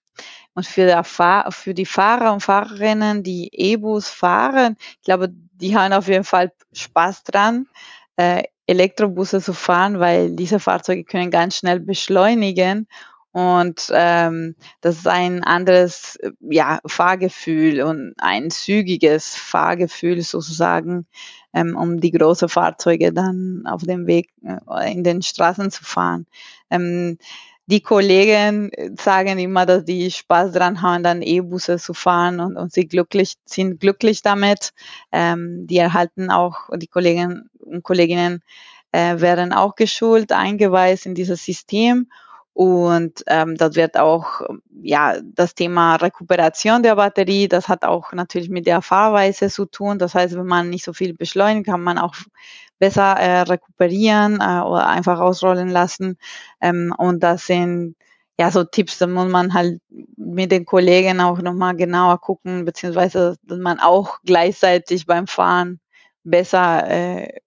Und 0.53 0.65
für, 0.65 1.03
für 1.49 1.73
die 1.73 1.85
Fahrer 1.85 2.31
und 2.31 2.41
Fahrerinnen, 2.41 3.23
die 3.23 3.49
E-Bus 3.51 4.07
fahren, 4.07 4.77
ich 4.79 5.01
glaube, 5.01 5.29
die 5.29 5.75
haben 5.75 5.91
auf 5.91 6.07
jeden 6.07 6.23
Fall 6.23 6.53
Spaß 6.71 7.23
dran, 7.23 7.67
äh, 8.15 8.43
Elektrobusse 8.67 9.41
zu 9.41 9.53
fahren, 9.53 9.99
weil 9.99 10.35
diese 10.35 10.59
Fahrzeuge 10.59 11.03
können 11.03 11.29
ganz 11.29 11.57
schnell 11.57 11.79
beschleunigen 11.79 12.88
und 13.35 13.91
ähm, 13.91 14.55
das 14.79 14.95
ist 14.95 15.07
ein 15.09 15.43
anderes 15.43 16.17
ja, 16.39 16.79
Fahrgefühl 16.87 17.81
und 17.81 18.13
ein 18.17 18.49
zügiges 18.49 19.35
Fahrgefühl 19.35 20.21
sozusagen, 20.21 21.05
ähm, 21.53 21.75
um 21.75 21.99
die 21.99 22.11
großen 22.11 22.47
Fahrzeuge 22.47 23.11
dann 23.11 23.63
auf 23.65 23.83
dem 23.83 24.07
Weg 24.07 24.29
äh, 24.41 24.89
in 24.89 25.03
den 25.03 25.21
Straßen 25.21 25.69
zu 25.69 25.83
fahren. 25.83 26.27
Ähm, 26.69 27.17
die 27.65 27.81
Kollegen 27.81 28.71
sagen 28.97 29.37
immer, 29.37 29.65
dass 29.65 29.83
die 29.83 30.09
Spaß 30.11 30.53
dran 30.53 30.81
haben, 30.81 31.03
dann 31.03 31.21
E-Busse 31.21 31.77
zu 31.77 31.93
fahren 31.93 32.39
und, 32.39 32.55
und 32.55 32.71
sie 32.71 32.87
glücklich 32.87 33.33
sind 33.43 33.81
glücklich 33.81 34.21
damit. 34.21 34.71
Ähm, 35.11 35.67
die 35.67 35.77
erhalten 35.77 36.31
auch, 36.31 36.69
die 36.73 36.87
Kollegen 36.87 37.49
und 37.59 37.83
Kolleginnen 37.83 38.43
äh, 38.93 39.19
werden 39.19 39.51
auch 39.51 39.75
geschult, 39.75 40.31
eingeweist 40.31 41.05
in 41.05 41.15
dieses 41.15 41.43
System 41.43 42.07
und 42.55 43.21
ähm, 43.27 43.57
das 43.57 43.75
wird 43.75 43.97
auch, 43.97 44.39
ja, 44.81 45.17
das 45.21 45.55
Thema 45.55 45.97
Rekuperation 45.97 46.83
der 46.83 46.95
Batterie, 46.95 47.49
das 47.49 47.67
hat 47.67 47.83
auch 47.83 48.13
natürlich 48.13 48.49
mit 48.49 48.65
der 48.65 48.81
Fahrweise 48.81 49.49
zu 49.49 49.65
tun. 49.65 49.99
Das 49.99 50.15
heißt, 50.15 50.37
wenn 50.37 50.45
man 50.45 50.69
nicht 50.69 50.85
so 50.85 50.93
viel 50.93 51.13
beschleunigt, 51.13 51.67
kann 51.67 51.81
man 51.83 51.97
auch 51.97 52.15
besser 52.79 53.17
äh, 53.17 53.41
rekuperieren 53.41 54.35
äh, 54.39 54.61
oder 54.61 54.87
einfach 54.87 55.19
ausrollen 55.19 55.67
lassen. 55.67 56.17
Ähm, 56.61 56.95
und 56.97 57.23
das 57.23 57.45
sind 57.45 57.97
ja 58.39 58.49
so 58.51 58.63
Tipps, 58.63 58.99
da 58.99 59.07
muss 59.07 59.27
man 59.29 59.53
halt 59.53 59.81
mit 60.15 60.49
den 60.53 60.63
Kollegen 60.63 61.19
auch 61.19 61.41
nochmal 61.41 61.75
genauer 61.75 62.21
gucken, 62.21 62.63
beziehungsweise 62.63 63.35
dass 63.43 63.59
man 63.59 63.81
auch 63.81 64.19
gleichzeitig 64.23 65.05
beim 65.05 65.27
Fahren 65.27 65.81
besser 66.23 66.87
äh, 66.89 67.39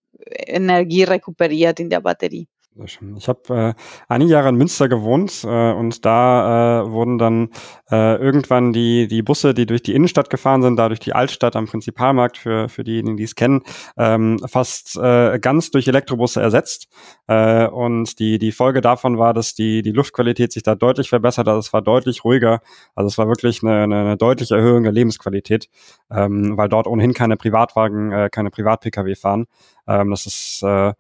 Energie 0.47 1.05
rekuperiert 1.05 1.81
in 1.81 1.89
der 1.89 2.01
Batterie. 2.01 2.47
Ich 2.85 3.29
habe 3.29 3.75
äh, 3.77 3.83
einige 4.09 4.33
Jahre 4.33 4.51
in 4.51 4.57
Münster 4.57 4.89
gewohnt 4.89 5.43
äh, 5.45 5.73
und 5.73 6.05
da 6.05 6.83
äh, 6.83 6.91
wurden 6.91 7.19
dann 7.19 7.51
äh, 7.91 8.17
irgendwann 8.17 8.73
die, 8.73 9.09
die 9.09 9.23
Busse, 9.23 9.53
die 9.53 9.67
durch 9.67 9.83
die 9.83 9.95
Innenstadt 9.95 10.31
gefahren 10.31 10.63
sind, 10.63 10.77
da 10.77 10.89
durch 10.89 11.01
die 11.01 11.13
Altstadt 11.13 11.57
am 11.57 11.67
Prinzipalmarkt 11.67 12.37
für, 12.37 12.69
für 12.69 12.85
diejenigen, 12.85 13.17
die 13.17 13.25
es 13.25 13.35
kennen, 13.35 13.63
ähm, 13.97 14.39
fast 14.47 14.97
äh, 14.97 15.39
ganz 15.41 15.71
durch 15.71 15.89
Elektrobusse 15.89 16.41
ersetzt. 16.41 16.89
Äh, 17.27 17.67
und 17.67 18.19
die, 18.21 18.39
die 18.39 18.53
Folge 18.53 18.81
davon 18.81 19.19
war, 19.19 19.35
dass 19.35 19.55
die, 19.55 19.83
die 19.83 19.93
Luftqualität 19.93 20.53
sich 20.53 20.63
da 20.63 20.75
deutlich 20.75 21.09
verbessert 21.09 21.49
hat. 21.49 21.57
Es 21.57 21.73
war 21.73 21.83
deutlich 21.83 22.25
ruhiger. 22.25 22.61
Also 22.95 23.09
es 23.09 23.19
war 23.19 23.29
wirklich 23.29 23.63
eine, 23.63 23.83
eine, 23.83 24.01
eine 24.01 24.17
deutliche 24.17 24.55
Erhöhung 24.55 24.85
der 24.85 24.93
Lebensqualität, 24.93 25.69
ähm, 26.11 26.57
weil 26.57 26.69
dort 26.69 26.87
ohnehin 26.87 27.13
keine 27.13 27.37
Privatwagen, 27.37 28.13
äh, 28.13 28.29
keine 28.31 28.51
Privat-Pkw 28.51 29.15
fahren. 29.17 29.47
Ähm, 29.89 30.11
das 30.11 30.27
ist 30.27 30.63
äh, 30.63 30.93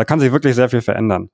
da 0.00 0.04
kann 0.06 0.18
sich 0.18 0.32
wirklich 0.32 0.54
sehr 0.54 0.70
viel 0.70 0.80
verändern. 0.80 1.28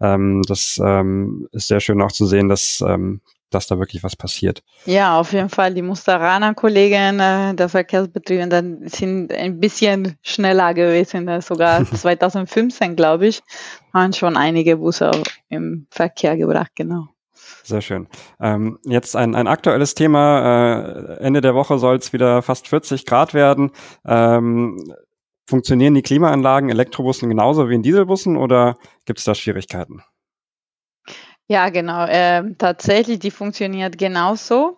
Ähm, 0.00 0.42
das 0.48 0.80
ähm, 0.84 1.48
ist 1.52 1.68
sehr 1.68 1.78
schön 1.78 2.02
auch 2.02 2.10
zu 2.10 2.26
sehen, 2.26 2.48
dass, 2.48 2.80
ähm, 2.84 3.20
dass 3.50 3.68
da 3.68 3.78
wirklich 3.78 4.02
was 4.02 4.16
passiert. 4.16 4.64
Ja, 4.86 5.20
auf 5.20 5.32
jeden 5.32 5.50
Fall. 5.50 5.72
Die 5.72 5.82
Musteraner 5.82 6.52
Kollegen 6.54 7.20
äh, 7.20 7.54
der 7.54 7.68
Verkehrsbetriebe 7.68 8.48
sind 8.86 9.32
ein 9.32 9.60
bisschen 9.60 10.18
schneller 10.22 10.74
gewesen. 10.74 11.28
Äh, 11.28 11.40
sogar 11.40 11.84
2015, 11.92 12.96
glaube 12.96 13.28
ich, 13.28 13.40
haben 13.94 14.12
schon 14.12 14.36
einige 14.36 14.78
Busse 14.78 15.12
im 15.48 15.86
Verkehr 15.90 16.36
gebracht, 16.36 16.72
genau. 16.74 17.06
Sehr 17.62 17.82
schön. 17.82 18.08
Ähm, 18.40 18.80
jetzt 18.84 19.14
ein, 19.14 19.36
ein 19.36 19.46
aktuelles 19.46 19.94
Thema. 19.94 21.18
Äh, 21.20 21.24
Ende 21.24 21.40
der 21.40 21.54
Woche 21.54 21.78
soll 21.78 21.96
es 21.96 22.12
wieder 22.12 22.42
fast 22.42 22.66
40 22.66 23.06
Grad 23.06 23.32
werden. 23.32 23.70
Ähm, 24.04 24.92
Funktionieren 25.48 25.94
die 25.94 26.02
Klimaanlagen 26.02 26.68
Elektrobussen 26.68 27.30
genauso 27.30 27.70
wie 27.70 27.74
in 27.74 27.82
Dieselbussen 27.82 28.36
oder 28.36 28.76
gibt 29.06 29.18
es 29.18 29.24
da 29.24 29.34
Schwierigkeiten? 29.34 30.02
Ja, 31.46 31.70
genau. 31.70 32.04
Ähm, 32.06 32.56
tatsächlich, 32.58 33.18
die 33.18 33.30
funktioniert 33.30 33.96
genauso. 33.96 34.76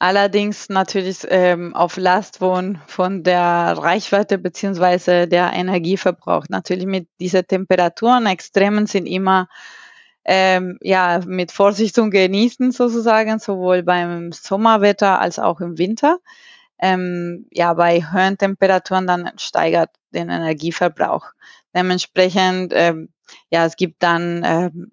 Allerdings 0.00 0.68
natürlich 0.68 1.18
ähm, 1.28 1.76
auf 1.76 1.96
Last 1.96 2.38
von, 2.38 2.78
von 2.88 3.22
der 3.22 3.76
Reichweite 3.78 4.38
beziehungsweise 4.38 5.28
der 5.28 5.52
Energieverbrauch. 5.52 6.46
Natürlich 6.48 6.86
mit 6.86 7.06
diesen 7.20 7.46
Temperaturen, 7.46 8.26
Extremen 8.26 8.86
sind 8.86 9.06
immer 9.06 9.48
ähm, 10.24 10.76
ja, 10.82 11.20
mit 11.24 11.52
Vorsicht 11.52 11.94
zu 11.94 12.10
genießen 12.10 12.72
sozusagen, 12.72 13.38
sowohl 13.38 13.84
beim 13.84 14.32
Sommerwetter 14.32 15.20
als 15.20 15.38
auch 15.38 15.60
im 15.60 15.78
Winter 15.78 16.18
ähm, 16.80 17.46
ja, 17.50 17.74
bei 17.74 18.00
höheren 18.00 18.38
Temperaturen 18.38 19.06
dann 19.06 19.30
steigert 19.36 19.90
den 20.12 20.30
Energieverbrauch. 20.30 21.26
Dementsprechend, 21.74 22.72
ähm, 22.74 23.10
ja, 23.50 23.66
es 23.66 23.76
gibt 23.76 24.02
dann, 24.02 24.42
ähm, 24.44 24.92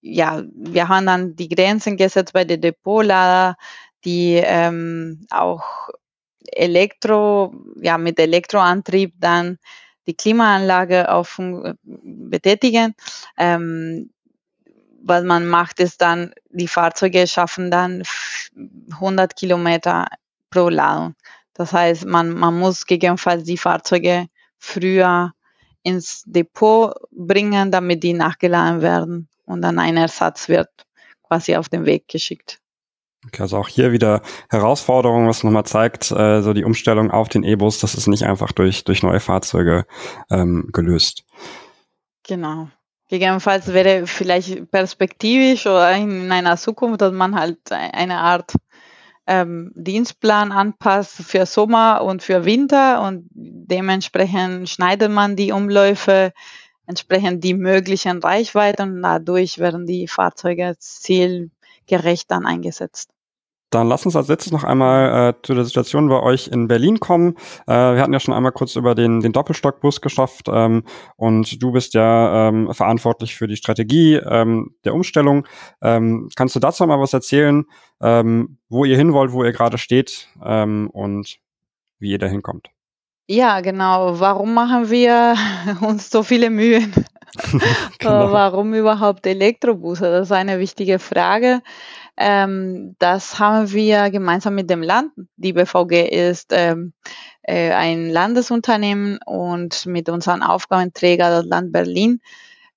ja, 0.00 0.42
wir 0.54 0.88
haben 0.88 1.06
dann 1.06 1.36
die 1.36 1.48
Grenzen 1.48 1.96
gesetzt 1.96 2.32
bei 2.32 2.44
der 2.44 2.56
Depotlader, 2.56 3.56
die 4.04 4.40
ähm, 4.42 5.26
auch 5.30 5.90
Elektro, 6.52 7.54
ja, 7.80 7.98
mit 7.98 8.18
Elektroantrieb 8.18 9.14
dann 9.18 9.58
die 10.06 10.14
Klimaanlage 10.14 11.12
auf 11.12 11.38
betätigen. 11.84 12.94
Ähm, 13.36 14.10
was 15.02 15.24
man 15.24 15.46
macht, 15.46 15.80
ist 15.80 16.00
dann, 16.00 16.32
die 16.50 16.68
Fahrzeuge 16.68 17.26
schaffen 17.26 17.70
dann 17.70 18.02
100 18.92 19.36
Kilometer 19.36 20.08
pro 20.50 20.68
Ladung. 20.68 21.14
Das 21.54 21.72
heißt, 21.72 22.06
man, 22.06 22.30
man 22.30 22.58
muss 22.58 22.86
gegebenenfalls 22.86 23.44
die 23.44 23.58
Fahrzeuge 23.58 24.26
früher 24.58 25.32
ins 25.82 26.22
Depot 26.24 26.94
bringen, 27.10 27.70
damit 27.70 28.02
die 28.02 28.12
nachgeladen 28.12 28.82
werden 28.82 29.28
und 29.44 29.62
dann 29.62 29.78
ein 29.78 29.96
Ersatz 29.96 30.48
wird 30.48 30.68
quasi 31.22 31.56
auf 31.56 31.68
den 31.68 31.84
Weg 31.84 32.08
geschickt. 32.08 32.58
Okay, 33.26 33.42
also 33.42 33.56
auch 33.58 33.68
hier 33.68 33.92
wieder 33.92 34.22
Herausforderung, 34.48 35.26
was 35.26 35.42
nochmal 35.42 35.64
zeigt, 35.64 36.10
äh, 36.12 36.40
so 36.40 36.52
die 36.52 36.64
Umstellung 36.64 37.10
auf 37.10 37.28
den 37.28 37.42
E-Bus, 37.42 37.80
das 37.80 37.94
ist 37.94 38.06
nicht 38.06 38.24
einfach 38.24 38.52
durch, 38.52 38.84
durch 38.84 39.02
neue 39.02 39.20
Fahrzeuge 39.20 39.86
ähm, 40.30 40.70
gelöst. 40.72 41.24
Genau. 42.22 42.68
Gegebenenfalls 43.08 43.72
wäre 43.72 44.06
vielleicht 44.06 44.70
perspektivisch 44.70 45.66
oder 45.66 45.96
in 45.96 46.30
einer 46.30 46.56
Zukunft, 46.56 47.00
dass 47.00 47.12
man 47.12 47.34
halt 47.34 47.58
eine 47.72 48.18
Art 48.18 48.52
ähm, 49.28 49.70
Dienstplan 49.74 50.52
anpasst 50.52 51.22
für 51.22 51.44
Sommer 51.46 52.02
und 52.02 52.22
für 52.22 52.44
Winter 52.46 53.02
und 53.02 53.28
dementsprechend 53.30 54.68
schneidet 54.68 55.10
man 55.12 55.36
die 55.36 55.52
Umläufe 55.52 56.32
entsprechend 56.86 57.44
die 57.44 57.54
möglichen 57.54 58.18
Reichweiten 58.20 58.96
und 58.96 59.02
dadurch 59.02 59.58
werden 59.58 59.86
die 59.86 60.08
Fahrzeuge 60.08 60.74
zielgerecht 60.78 62.30
dann 62.30 62.46
eingesetzt. 62.46 63.10
Dann 63.70 63.88
lass 63.88 64.06
uns 64.06 64.16
als 64.16 64.28
letztes 64.28 64.52
noch 64.52 64.64
einmal 64.64 65.30
äh, 65.30 65.34
zu 65.42 65.54
der 65.54 65.64
Situation 65.64 66.08
bei 66.08 66.20
euch 66.20 66.48
in 66.48 66.68
Berlin 66.68 67.00
kommen. 67.00 67.34
Äh, 67.66 67.72
wir 67.72 68.00
hatten 68.00 68.12
ja 68.12 68.20
schon 68.20 68.34
einmal 68.34 68.52
kurz 68.52 68.76
über 68.76 68.94
den, 68.94 69.20
den 69.20 69.32
Doppelstockbus 69.32 70.00
geschafft 70.00 70.46
ähm, 70.50 70.84
und 71.16 71.62
du 71.62 71.72
bist 71.72 71.94
ja 71.94 72.48
ähm, 72.48 72.72
verantwortlich 72.72 73.34
für 73.34 73.46
die 73.46 73.56
Strategie 73.56 74.14
ähm, 74.14 74.74
der 74.84 74.94
Umstellung. 74.94 75.46
Ähm, 75.82 76.28
kannst 76.34 76.56
du 76.56 76.60
dazu 76.60 76.86
mal 76.86 77.00
was 77.00 77.12
erzählen, 77.12 77.64
ähm, 78.00 78.58
wo 78.68 78.84
ihr 78.84 78.96
hin 78.96 79.12
wollt, 79.12 79.32
wo 79.32 79.44
ihr 79.44 79.52
gerade 79.52 79.78
steht 79.78 80.28
ähm, 80.42 80.88
und 80.92 81.38
wie 81.98 82.10
ihr 82.10 82.18
da 82.18 82.26
hinkommt? 82.26 82.68
Ja, 83.30 83.60
genau. 83.60 84.18
Warum 84.18 84.54
machen 84.54 84.88
wir 84.88 85.34
uns 85.82 86.10
so 86.10 86.22
viele 86.22 86.48
Mühen? 86.48 86.92
genau. 87.98 88.32
Warum 88.32 88.74
überhaupt 88.74 89.26
Elektrobusse? 89.26 90.10
Das 90.10 90.28
ist 90.28 90.32
eine 90.32 90.58
wichtige 90.58 90.98
Frage. 90.98 91.60
Ähm, 92.20 92.96
das 92.98 93.38
haben 93.38 93.70
wir 93.70 94.10
gemeinsam 94.10 94.56
mit 94.56 94.68
dem 94.68 94.82
Land. 94.82 95.12
Die 95.36 95.52
BVG 95.52 96.08
ist 96.08 96.48
ähm, 96.52 96.92
äh, 97.42 97.72
ein 97.72 98.10
Landesunternehmen 98.10 99.20
und 99.24 99.86
mit 99.86 100.08
unseren 100.08 100.42
Aufgabenträger, 100.42 101.30
das 101.30 101.44
Land 101.44 101.70
Berlin, 101.70 102.20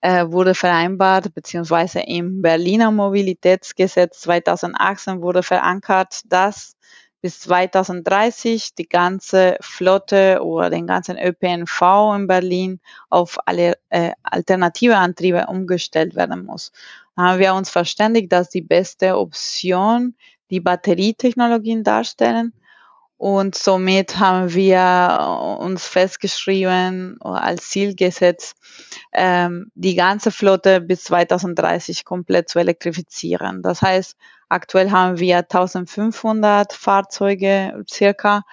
äh, 0.01 0.27
wurde 0.27 0.53
vereinbart, 0.53 1.33
beziehungsweise 1.33 2.01
im 2.01 2.43
Berliner 2.43 2.91
Mobilitätsgesetz 2.91 4.21
2018 4.21 5.21
wurde 5.23 5.41
verankert, 5.41 6.21
dass 6.25 6.75
bis 7.21 7.39
2030 7.41 8.75
die 8.75 8.87
ganze 8.87 9.57
Flotte 9.61 10.41
oder 10.43 10.69
den 10.69 10.87
ganzen 10.87 11.17
ÖPNV 11.17 12.15
in 12.15 12.27
Berlin 12.27 12.79
auf 13.09 13.37
alle 13.45 13.77
äh, 13.89 14.11
alternative 14.23 14.97
Antriebe 14.97 15.45
umgestellt 15.47 16.15
werden 16.15 16.45
muss. 16.45 16.71
Haben 17.17 17.39
wir 17.39 17.53
uns 17.53 17.69
verständigt, 17.69 18.31
dass 18.31 18.49
die 18.49 18.61
beste 18.61 19.17
Option 19.17 20.15
die 20.49 20.59
Batterietechnologien 20.59 21.83
darstellen. 21.83 22.53
Und 23.17 23.55
somit 23.55 24.17
haben 24.17 24.53
wir 24.53 25.57
uns 25.59 25.85
festgeschrieben 25.85 27.21
als 27.21 27.69
Ziel 27.69 27.95
gesetzt, 27.95 28.55
ähm, 29.13 29.71
die 29.75 29.93
ganze 29.93 30.31
Flotte 30.31 30.81
bis 30.81 31.03
2030 31.03 32.03
komplett 32.03 32.49
zu 32.49 32.57
elektrifizieren. 32.57 33.61
Das 33.61 33.83
heißt, 33.83 34.17
Aktuell 34.51 34.91
haben 34.91 35.17
wir 35.17 35.37
1500 35.37 36.73
Fahrzeuge 36.73 37.85
circa 37.89 38.43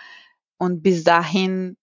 und 0.56 0.80
bis 0.80 1.02
dahin 1.02 1.76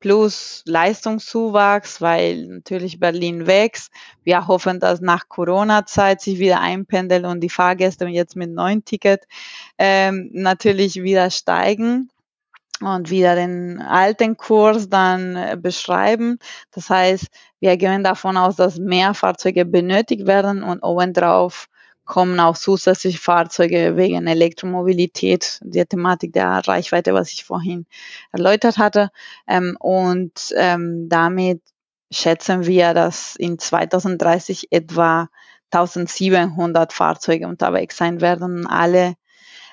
plus 0.00 0.62
Leistungszuwachs, 0.66 2.00
weil 2.00 2.46
natürlich 2.46 2.98
Berlin 2.98 3.46
wächst. 3.46 3.92
Wir 4.24 4.48
hoffen, 4.48 4.80
dass 4.80 5.00
nach 5.00 5.28
Corona-Zeit 5.28 6.20
sich 6.20 6.38
wieder 6.38 6.60
einpendeln 6.60 7.26
und 7.26 7.40
die 7.40 7.50
Fahrgäste 7.50 8.06
jetzt 8.06 8.34
mit 8.34 8.50
neuen 8.50 8.84
Ticket 8.84 9.26
ähm, 9.78 10.30
natürlich 10.32 11.02
wieder 11.02 11.30
steigen 11.30 12.10
und 12.80 13.10
wieder 13.10 13.36
den 13.36 13.80
alten 13.80 14.36
Kurs 14.36 14.88
dann 14.88 15.36
äh, 15.36 15.56
beschreiben. 15.60 16.38
Das 16.72 16.88
heißt, 16.88 17.26
wir 17.60 17.76
gehen 17.76 18.02
davon 18.02 18.36
aus, 18.36 18.56
dass 18.56 18.78
mehr 18.78 19.12
Fahrzeuge 19.14 19.66
benötigt 19.66 20.26
werden 20.26 20.62
und 20.62 20.82
obendrauf 20.82 21.68
kommen 22.10 22.40
auch 22.40 22.56
zusätzliche 22.58 23.18
Fahrzeuge 23.18 23.96
wegen 23.96 24.26
Elektromobilität, 24.26 25.60
der 25.62 25.88
Thematik 25.88 26.32
der 26.32 26.60
Reichweite, 26.66 27.14
was 27.14 27.32
ich 27.32 27.44
vorhin 27.44 27.86
erläutert 28.32 28.78
hatte. 28.78 29.10
Ähm, 29.46 29.76
und 29.78 30.52
ähm, 30.56 31.08
damit 31.08 31.62
schätzen 32.10 32.66
wir, 32.66 32.94
dass 32.94 33.36
in 33.36 33.60
2030 33.60 34.72
etwa 34.72 35.28
1700 35.70 36.92
Fahrzeuge 36.92 37.46
unterwegs 37.46 37.96
sein 37.96 38.20
werden, 38.20 38.66
alle 38.66 39.14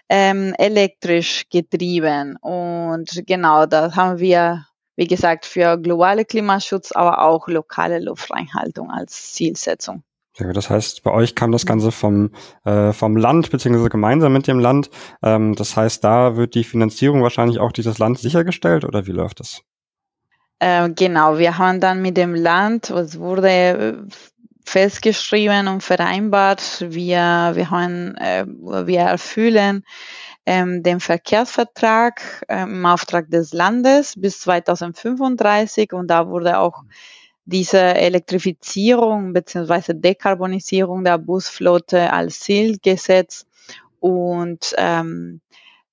ähm, 0.07 0.53
elektrisch 0.59 1.49
getrieben. 1.49 2.37
Und 2.39 3.23
genau, 3.25 3.65
da 3.65 3.95
haben 3.95 4.19
wir, 4.19 4.67
wie 4.95 5.07
gesagt, 5.07 5.47
für 5.47 5.77
globale 5.79 6.23
Klimaschutz, 6.23 6.91
aber 6.91 7.23
auch 7.23 7.47
lokale 7.47 7.97
Luftreinhaltung 7.97 8.91
als 8.91 9.33
Zielsetzung. 9.33 10.03
Das 10.37 10.69
heißt, 10.69 11.03
bei 11.03 11.11
euch 11.11 11.35
kam 11.35 11.51
das 11.51 11.65
Ganze 11.65 11.91
vom, 11.91 12.31
äh, 12.63 12.93
vom 12.93 13.17
Land 13.17 13.49
beziehungsweise 13.49 13.89
gemeinsam 13.89 14.33
mit 14.33 14.47
dem 14.47 14.59
Land. 14.59 14.89
Ähm, 15.23 15.55
das 15.55 15.75
heißt, 15.75 16.03
da 16.03 16.35
wird 16.35 16.53
die 16.55 16.63
Finanzierung 16.63 17.23
wahrscheinlich 17.23 17.59
auch 17.59 17.71
dieses 17.71 17.97
Land 17.97 18.19
sichergestellt 18.19 18.85
oder 18.85 19.07
wie 19.07 19.11
läuft 19.11 19.39
das? 19.39 19.61
Äh, 20.59 20.89
genau, 20.91 21.37
wir 21.37 21.57
haben 21.57 21.79
dann 21.79 22.01
mit 22.01 22.17
dem 22.17 22.33
Land, 22.35 22.89
es 22.89 23.19
wurde 23.19 23.49
äh, 23.49 23.93
festgeschrieben 24.65 25.67
und 25.67 25.81
vereinbart, 25.81 26.85
wir, 26.87 27.51
wir, 27.53 27.69
haben, 27.69 28.15
äh, 28.15 28.45
wir 28.45 28.99
erfüllen 29.01 29.83
ähm, 30.45 30.81
den 30.81 30.99
Verkehrsvertrag 30.99 32.43
äh, 32.47 32.63
im 32.63 32.85
Auftrag 32.85 33.29
des 33.29 33.53
Landes 33.53 34.13
bis 34.17 34.39
2035 34.41 35.93
und 35.93 36.07
da 36.07 36.27
wurde 36.27 36.57
auch 36.59 36.83
diese 37.47 37.79
Elektrifizierung 37.79 39.31
bzw. 39.31 39.93
Dekarbonisierung 39.93 41.05
der 41.05 41.17
Busflotte 41.17 42.11
als 42.11 42.41
Ziel 42.41 42.77
gesetzt 42.77 43.47
und 44.01 44.75
ähm, 44.77 45.39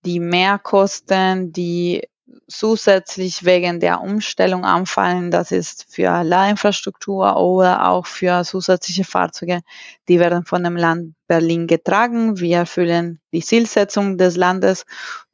die 0.04 0.18
Mehrkosten, 0.18 1.52
die 1.52 2.02
zusätzlich 2.48 3.44
wegen 3.44 3.78
der 3.78 4.00
Umstellung 4.00 4.64
anfallen, 4.64 5.30
das 5.30 5.52
ist 5.52 5.86
für 5.88 6.24
Ladeinfrastruktur 6.24 7.36
oder 7.36 7.88
auch 7.88 8.06
für 8.06 8.42
zusätzliche 8.42 9.04
Fahrzeuge, 9.04 9.60
die 10.08 10.18
werden 10.18 10.44
von 10.44 10.64
dem 10.64 10.76
Land 10.76 11.14
Berlin 11.28 11.68
getragen. 11.68 12.40
Wir 12.40 12.58
erfüllen 12.58 13.20
die 13.32 13.42
Zielsetzung 13.42 14.18
des 14.18 14.36
Landes. 14.36 14.86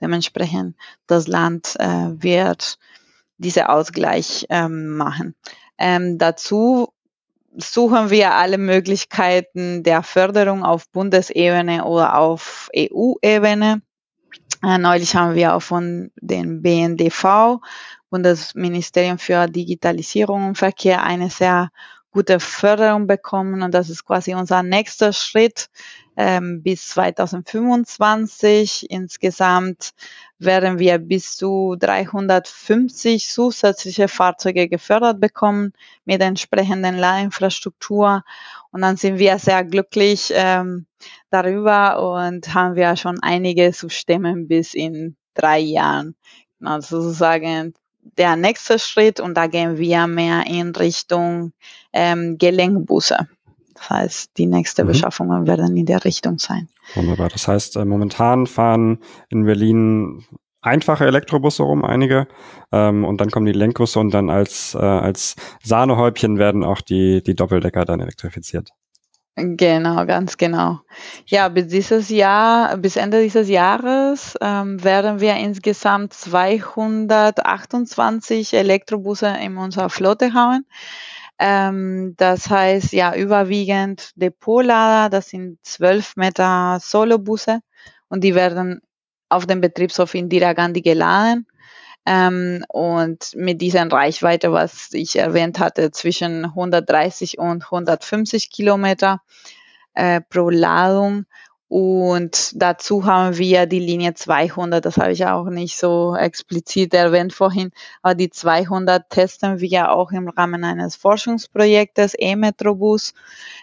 Dementsprechend 0.03 0.77
das 1.07 1.27
Land 1.27 1.77
äh, 1.79 2.11
wird 2.23 2.79
diese 3.39 3.71
Ausgleich 3.71 4.47
ähm, 4.51 4.97
machen. 4.99 5.35
Ähm, 5.81 6.19
dazu 6.19 6.93
suchen 7.57 8.11
wir 8.11 8.35
alle 8.35 8.59
Möglichkeiten 8.59 9.83
der 9.83 10.03
Förderung 10.03 10.63
auf 10.63 10.89
Bundesebene 10.91 11.85
oder 11.85 12.19
auf 12.19 12.69
EU-Ebene. 12.77 13.83
Äh, 14.63 14.79
neulich 14.79 15.17
haben 15.17 15.35
wir 15.35 15.55
auch 15.55 15.63
von 15.63 16.11
den 16.21 16.63
BNDV, 16.63 17.61
Bundesministerium 18.11 19.19
für 19.19 19.47
Digitalisierung 19.47 20.49
und 20.49 20.59
Verkehr, 20.59 21.03
eine 21.03 21.31
sehr 21.31 21.71
gute 22.13 22.41
Förderung 22.41 23.07
bekommen 23.07 23.63
und 23.63 23.73
das 23.73 23.89
ist 23.89 24.05
quasi 24.05 24.35
unser 24.35 24.63
nächster 24.63 25.13
Schritt 25.13 25.71
ähm, 26.17 26.63
bis 26.63 26.89
2025. 26.89 28.91
Insgesamt 28.91 29.93
werden 30.39 30.79
wir 30.79 30.99
bis 30.99 31.37
zu 31.37 31.77
350 31.79 33.29
zusätzliche 33.29 34.09
Fahrzeuge 34.09 34.69
gefördert 34.69 35.21
bekommen 35.21 35.73
mit 36.05 36.21
entsprechenden 36.21 36.99
Ladeinfrastruktur. 36.99 38.23
Und 38.71 38.83
dann 38.83 38.97
sind 38.97 39.19
wir 39.19 39.39
sehr 39.39 39.65
glücklich 39.65 40.33
ähm, 40.35 40.87
darüber 41.31 42.21
und 42.21 42.55
haben 42.55 42.75
wir 42.75 42.97
schon 42.97 43.19
einige 43.23 43.73
zu 43.73 43.89
stemmen 43.89 44.49
bis 44.49 44.75
in 44.75 45.17
drei 45.35 45.59
Jahren. 45.59 46.15
Also 46.63 47.01
sozusagen 47.01 47.75
der 48.03 48.37
nächste 48.37 48.79
Schritt 48.79 49.21
und 49.21 49.35
da 49.35 49.47
gehen 49.47 49.79
wir 49.79 50.07
mehr 50.07 50.47
in 50.47 50.75
Richtung 50.75 51.53
ähm, 51.93 52.39
Gelenkbusse. 52.39 53.29
Das 53.81 53.91
heißt, 53.91 54.31
die 54.37 54.47
nächste 54.47 54.85
mhm. 54.85 54.89
Beschaffungen 54.89 55.47
werden 55.47 55.77
in 55.77 55.87
der 55.87 56.05
Richtung 56.05 56.39
sein. 56.39 56.69
Wunderbar. 56.95 57.31
Das 57.31 57.49
heißt, 57.49 57.77
äh, 57.77 57.85
momentan 57.85 58.47
fahren 58.47 58.99
in 59.31 59.47
Berlin 59.47 60.25
einfache 60.61 61.07
Elektrobusse 61.07 61.63
rum, 61.63 61.85
einige, 61.85 62.29
ähm, 62.73 63.05
und 63.05 63.23
dann 63.23 63.31
kommen 63.31 63.47
die 63.47 63.53
Lenkbusse 63.53 63.99
und 63.99 64.13
dann 64.13 64.29
als, 64.29 64.75
äh, 64.75 64.79
als 64.79 65.37
Sahnehäubchen 65.63 66.37
werden 66.39 66.63
auch 66.63 66.83
die, 66.83 67.23
die 67.23 67.35
Doppeldecker 67.35 67.87
dann 67.87 68.01
elektrifiziert. 68.01 68.69
Genau, 69.37 70.05
ganz 70.05 70.37
genau. 70.37 70.81
Ja, 71.25 71.49
bis 71.49 71.69
dieses 71.69 72.11
Jahr, 72.11 72.77
bis 72.77 72.97
Ende 72.97 73.23
dieses 73.23 73.49
Jahres 73.49 74.37
ähm, 74.43 74.85
werden 74.85 75.21
wir 75.21 75.37
insgesamt 75.37 76.13
228 76.13 78.53
Elektrobusse 78.53 79.35
in 79.43 79.57
unserer 79.57 79.89
Flotte 79.89 80.35
haben. 80.35 80.67
Ähm, 81.41 82.15
das 82.19 82.51
heißt 82.51 82.93
ja 82.93 83.15
überwiegend 83.15 84.13
Depotlader, 84.15 85.09
das 85.09 85.31
sind 85.31 85.59
12 85.63 86.17
Meter 86.17 86.79
Solobusse 86.83 87.61
und 88.09 88.23
die 88.23 88.35
werden 88.35 88.83
auf 89.31 89.47
dem 89.47 89.63
Betriebshof 89.63 90.15
in 90.15 90.29
Diragandi 90.29 90.83
geladen. 90.83 91.47
Ähm, 92.07 92.65
und 92.69 93.35
mit 93.37 93.61
dieser 93.63 93.91
Reichweite, 93.91 94.53
was 94.53 94.91
ich 94.93 95.17
erwähnt 95.17 95.59
hatte, 95.59 95.91
zwischen 95.91 96.45
130 96.45 97.39
und 97.39 97.65
150 97.65 98.51
Kilometer 98.51 99.21
äh, 99.95 100.21
pro 100.21 100.51
Ladung. 100.51 101.25
Und 101.71 102.61
dazu 102.61 103.05
haben 103.05 103.39
wir 103.39 103.65
die 103.67 103.79
Linie 103.79 104.15
200, 104.15 104.85
das 104.85 104.97
habe 104.97 105.13
ich 105.13 105.25
auch 105.25 105.45
nicht 105.51 105.79
so 105.79 106.17
explizit 106.17 106.93
erwähnt 106.95 107.33
vorhin, 107.33 107.71
aber 108.03 108.17
die 108.17 108.29
200 108.29 109.09
testen 109.09 109.61
wir 109.61 109.93
auch 109.93 110.11
im 110.11 110.29
Rahmen 110.29 110.65
eines 110.65 110.97
Forschungsprojektes 110.97 112.15
E-Metrobus 112.19 113.15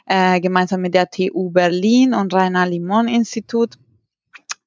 äh, 0.06 0.40
gemeinsam 0.40 0.80
mit 0.80 0.94
der 0.94 1.10
TU 1.10 1.50
Berlin 1.50 2.14
und 2.14 2.34
Rainer 2.34 2.66
Limon 2.66 3.10
Institut. 3.10 3.74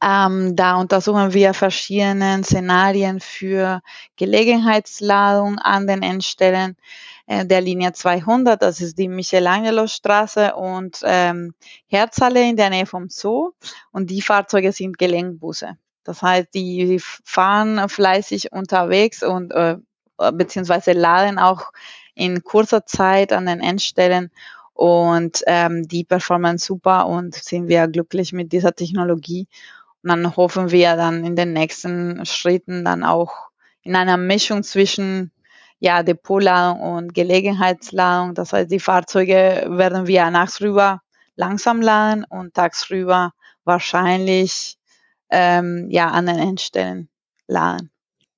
Ähm, 0.02 0.54
da 0.54 0.76
untersuchen 0.76 1.32
wir 1.32 1.54
verschiedene 1.54 2.44
Szenarien 2.44 3.20
für 3.20 3.80
Gelegenheitsladung 4.16 5.58
an 5.58 5.86
den 5.86 6.02
Endstellen 6.02 6.76
der 7.30 7.60
Linie 7.60 7.92
200. 7.92 8.60
Das 8.60 8.80
ist 8.80 8.98
die 8.98 9.08
Michelangelo-Straße 9.08 10.54
und 10.54 11.00
ähm, 11.04 11.54
Herzhalle 11.86 12.48
in 12.48 12.56
der 12.56 12.70
Nähe 12.70 12.86
vom 12.86 13.08
Zoo. 13.08 13.52
Und 13.92 14.10
die 14.10 14.20
Fahrzeuge 14.20 14.72
sind 14.72 14.98
Gelenkbusse. 14.98 15.76
Das 16.04 16.22
heißt, 16.22 16.48
die 16.54 16.98
fahren 17.00 17.88
fleißig 17.88 18.52
unterwegs 18.52 19.22
und 19.22 19.52
äh, 19.52 19.76
beziehungsweise 20.32 20.92
laden 20.92 21.38
auch 21.38 21.72
in 22.14 22.42
kurzer 22.42 22.84
Zeit 22.84 23.32
an 23.32 23.46
den 23.46 23.60
Endstellen 23.60 24.30
und 24.74 25.42
ähm, 25.46 25.86
die 25.86 26.04
performen 26.04 26.58
super 26.58 27.06
und 27.06 27.34
sind 27.34 27.68
wir 27.68 27.86
glücklich 27.86 28.32
mit 28.32 28.52
dieser 28.52 28.74
Technologie 28.74 29.46
und 30.02 30.10
dann 30.10 30.36
hoffen 30.36 30.70
wir 30.70 30.96
dann 30.96 31.24
in 31.24 31.36
den 31.36 31.52
nächsten 31.52 32.24
Schritten 32.24 32.84
dann 32.84 33.04
auch 33.04 33.50
in 33.82 33.96
einer 33.96 34.16
Mischung 34.16 34.62
zwischen 34.62 35.30
ja, 35.80 36.02
Depotladung 36.02 36.80
und 36.80 37.14
Gelegenheitsladung. 37.14 38.34
Das 38.34 38.52
heißt, 38.52 38.70
die 38.70 38.80
Fahrzeuge 38.80 39.66
werden 39.68 40.06
wir 40.06 40.30
nachts 40.30 40.60
langsam 41.36 41.80
laden 41.80 42.24
und 42.28 42.54
tagsüber 42.54 43.32
wahrscheinlich 43.64 44.76
ähm, 45.30 45.86
ja, 45.90 46.08
an 46.08 46.26
den 46.26 46.38
Endstellen 46.38 47.08
laden. 47.48 47.90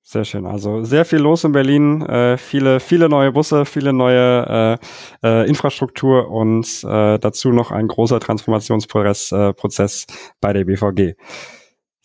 Sehr 0.05 0.25
schön. 0.25 0.45
Also 0.45 0.83
sehr 0.83 1.05
viel 1.05 1.19
los 1.19 1.43
in 1.43 1.53
Berlin, 1.53 2.01
äh, 2.01 2.37
viele, 2.37 2.79
viele 2.79 3.07
neue 3.07 3.31
Busse, 3.31 3.65
viele 3.65 3.93
neue 3.93 4.79
äh, 5.23 5.43
äh, 5.43 5.47
Infrastruktur 5.47 6.29
und 6.29 6.65
äh, 6.83 7.17
dazu 7.19 7.51
noch 7.51 7.71
ein 7.71 7.87
großer 7.87 8.19
Transformationsprozess 8.19 9.31
äh, 9.31 9.53
Prozess 9.53 10.05
bei 10.41 10.51
der 10.51 10.65
BVG. 10.65 11.15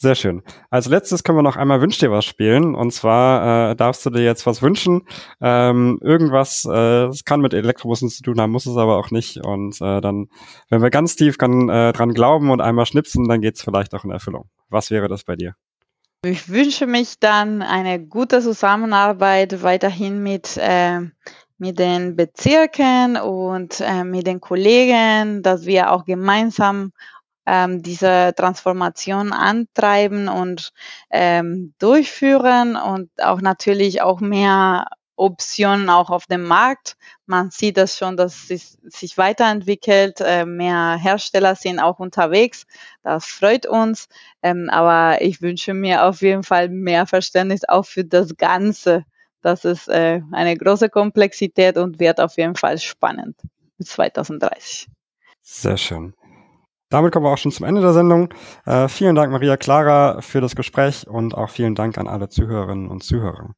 Sehr 0.00 0.14
schön. 0.14 0.42
Als 0.70 0.86
letztes 0.86 1.24
können 1.24 1.38
wir 1.38 1.42
noch 1.42 1.56
einmal 1.56 1.80
Wünsch 1.80 1.98
dir 1.98 2.12
was 2.12 2.24
spielen. 2.24 2.76
Und 2.76 2.92
zwar 2.92 3.72
äh, 3.72 3.76
darfst 3.76 4.06
du 4.06 4.10
dir 4.10 4.22
jetzt 4.22 4.46
was 4.46 4.62
wünschen. 4.62 5.02
Ähm, 5.40 5.98
irgendwas, 6.00 6.64
äh, 6.70 7.06
es 7.06 7.24
kann 7.24 7.40
mit 7.40 7.52
Elektrobussen 7.52 8.08
zu 8.08 8.22
tun 8.22 8.40
haben, 8.40 8.52
muss 8.52 8.66
es 8.66 8.76
aber 8.76 8.96
auch 8.96 9.10
nicht. 9.10 9.44
Und 9.44 9.80
äh, 9.80 10.00
dann, 10.00 10.28
wenn 10.70 10.82
wir 10.82 10.90
ganz 10.90 11.16
tief 11.16 11.36
kann, 11.36 11.68
äh, 11.68 11.92
dran 11.92 12.14
glauben 12.14 12.52
und 12.52 12.60
einmal 12.60 12.86
schnipsen, 12.86 13.26
dann 13.26 13.40
geht's 13.40 13.60
vielleicht 13.60 13.92
auch 13.92 14.04
in 14.04 14.12
Erfüllung. 14.12 14.48
Was 14.68 14.92
wäre 14.92 15.08
das 15.08 15.24
bei 15.24 15.34
dir? 15.34 15.56
Ich 16.24 16.48
wünsche 16.48 16.86
mich 16.86 17.18
dann 17.18 17.60
eine 17.60 17.98
gute 17.98 18.40
Zusammenarbeit 18.40 19.64
weiterhin 19.64 20.22
mit, 20.22 20.56
äh, 20.58 21.00
mit 21.58 21.80
den 21.80 22.14
Bezirken 22.14 23.16
und 23.16 23.80
äh, 23.80 24.04
mit 24.04 24.28
den 24.28 24.40
Kollegen, 24.40 25.42
dass 25.42 25.66
wir 25.66 25.90
auch 25.90 26.04
gemeinsam 26.04 26.92
ähm, 27.48 27.82
diese 27.82 28.34
Transformation 28.36 29.32
antreiben 29.32 30.28
und 30.28 30.72
ähm, 31.10 31.72
durchführen 31.78 32.76
und 32.76 33.10
auch 33.22 33.40
natürlich 33.40 34.02
auch 34.02 34.20
mehr 34.20 34.86
Optionen 35.16 35.88
auch 35.88 36.10
auf 36.10 36.26
dem 36.26 36.44
Markt. 36.44 36.96
Man 37.26 37.50
sieht 37.50 37.78
das 37.78 37.96
schon, 37.96 38.18
dass 38.18 38.50
es 38.50 38.78
sich 38.82 39.16
weiterentwickelt. 39.16 40.20
Äh, 40.20 40.44
mehr 40.44 40.98
Hersteller 41.00 41.54
sind 41.54 41.80
auch 41.80 41.98
unterwegs. 41.98 42.66
Das 43.02 43.26
freut 43.26 43.66
uns. 43.66 44.08
Ähm, 44.42 44.68
aber 44.70 45.22
ich 45.22 45.40
wünsche 45.40 45.72
mir 45.72 46.04
auf 46.04 46.20
jeden 46.20 46.42
Fall 46.42 46.68
mehr 46.68 47.06
Verständnis 47.06 47.62
auch 47.66 47.86
für 47.86 48.04
das 48.04 48.36
Ganze. 48.36 49.04
Das 49.40 49.64
ist 49.64 49.88
äh, 49.88 50.20
eine 50.32 50.54
große 50.54 50.90
Komplexität 50.90 51.78
und 51.78 51.98
wird 51.98 52.20
auf 52.20 52.36
jeden 52.36 52.56
Fall 52.56 52.78
spannend 52.78 53.36
bis 53.78 53.88
2030. 53.88 54.88
Sehr 55.40 55.78
schön. 55.78 56.14
Damit 56.90 57.12
kommen 57.12 57.26
wir 57.26 57.30
auch 57.30 57.38
schon 57.38 57.52
zum 57.52 57.66
Ende 57.66 57.80
der 57.80 57.92
Sendung. 57.92 58.32
Äh, 58.64 58.88
vielen 58.88 59.14
Dank, 59.14 59.30
Maria 59.30 59.56
Clara, 59.56 60.20
für 60.20 60.40
das 60.40 60.56
Gespräch 60.56 61.06
und 61.06 61.34
auch 61.34 61.50
vielen 61.50 61.74
Dank 61.74 61.98
an 61.98 62.08
alle 62.08 62.28
Zuhörerinnen 62.28 62.88
und 62.88 63.02
Zuhörer. 63.02 63.54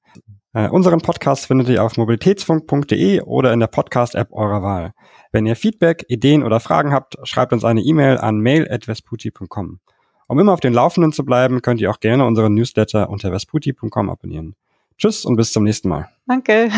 Äh, 0.52 0.68
unseren 0.68 1.00
Podcast 1.00 1.46
findet 1.46 1.68
ihr 1.68 1.84
auf 1.84 1.96
mobilitätsfunk.de 1.96 3.20
oder 3.20 3.52
in 3.52 3.60
der 3.60 3.68
Podcast-App 3.68 4.32
eurer 4.32 4.62
Wahl. 4.62 4.92
Wenn 5.30 5.46
ihr 5.46 5.54
Feedback, 5.54 6.04
Ideen 6.08 6.42
oder 6.42 6.58
Fragen 6.58 6.92
habt, 6.92 7.16
schreibt 7.22 7.52
uns 7.52 7.64
eine 7.64 7.82
E-Mail 7.82 8.18
an 8.18 8.40
mail.vesputi.com. 8.40 9.78
Um 10.26 10.38
immer 10.38 10.52
auf 10.52 10.60
den 10.60 10.72
Laufenden 10.72 11.12
zu 11.12 11.24
bleiben, 11.24 11.62
könnt 11.62 11.80
ihr 11.80 11.90
auch 11.90 12.00
gerne 12.00 12.24
unseren 12.24 12.54
Newsletter 12.54 13.10
unter 13.10 13.30
vesputi.com 13.30 14.10
abonnieren. 14.10 14.56
Tschüss 14.98 15.24
und 15.24 15.36
bis 15.36 15.52
zum 15.52 15.64
nächsten 15.64 15.88
Mal. 15.88 16.08
Danke. 16.26 16.70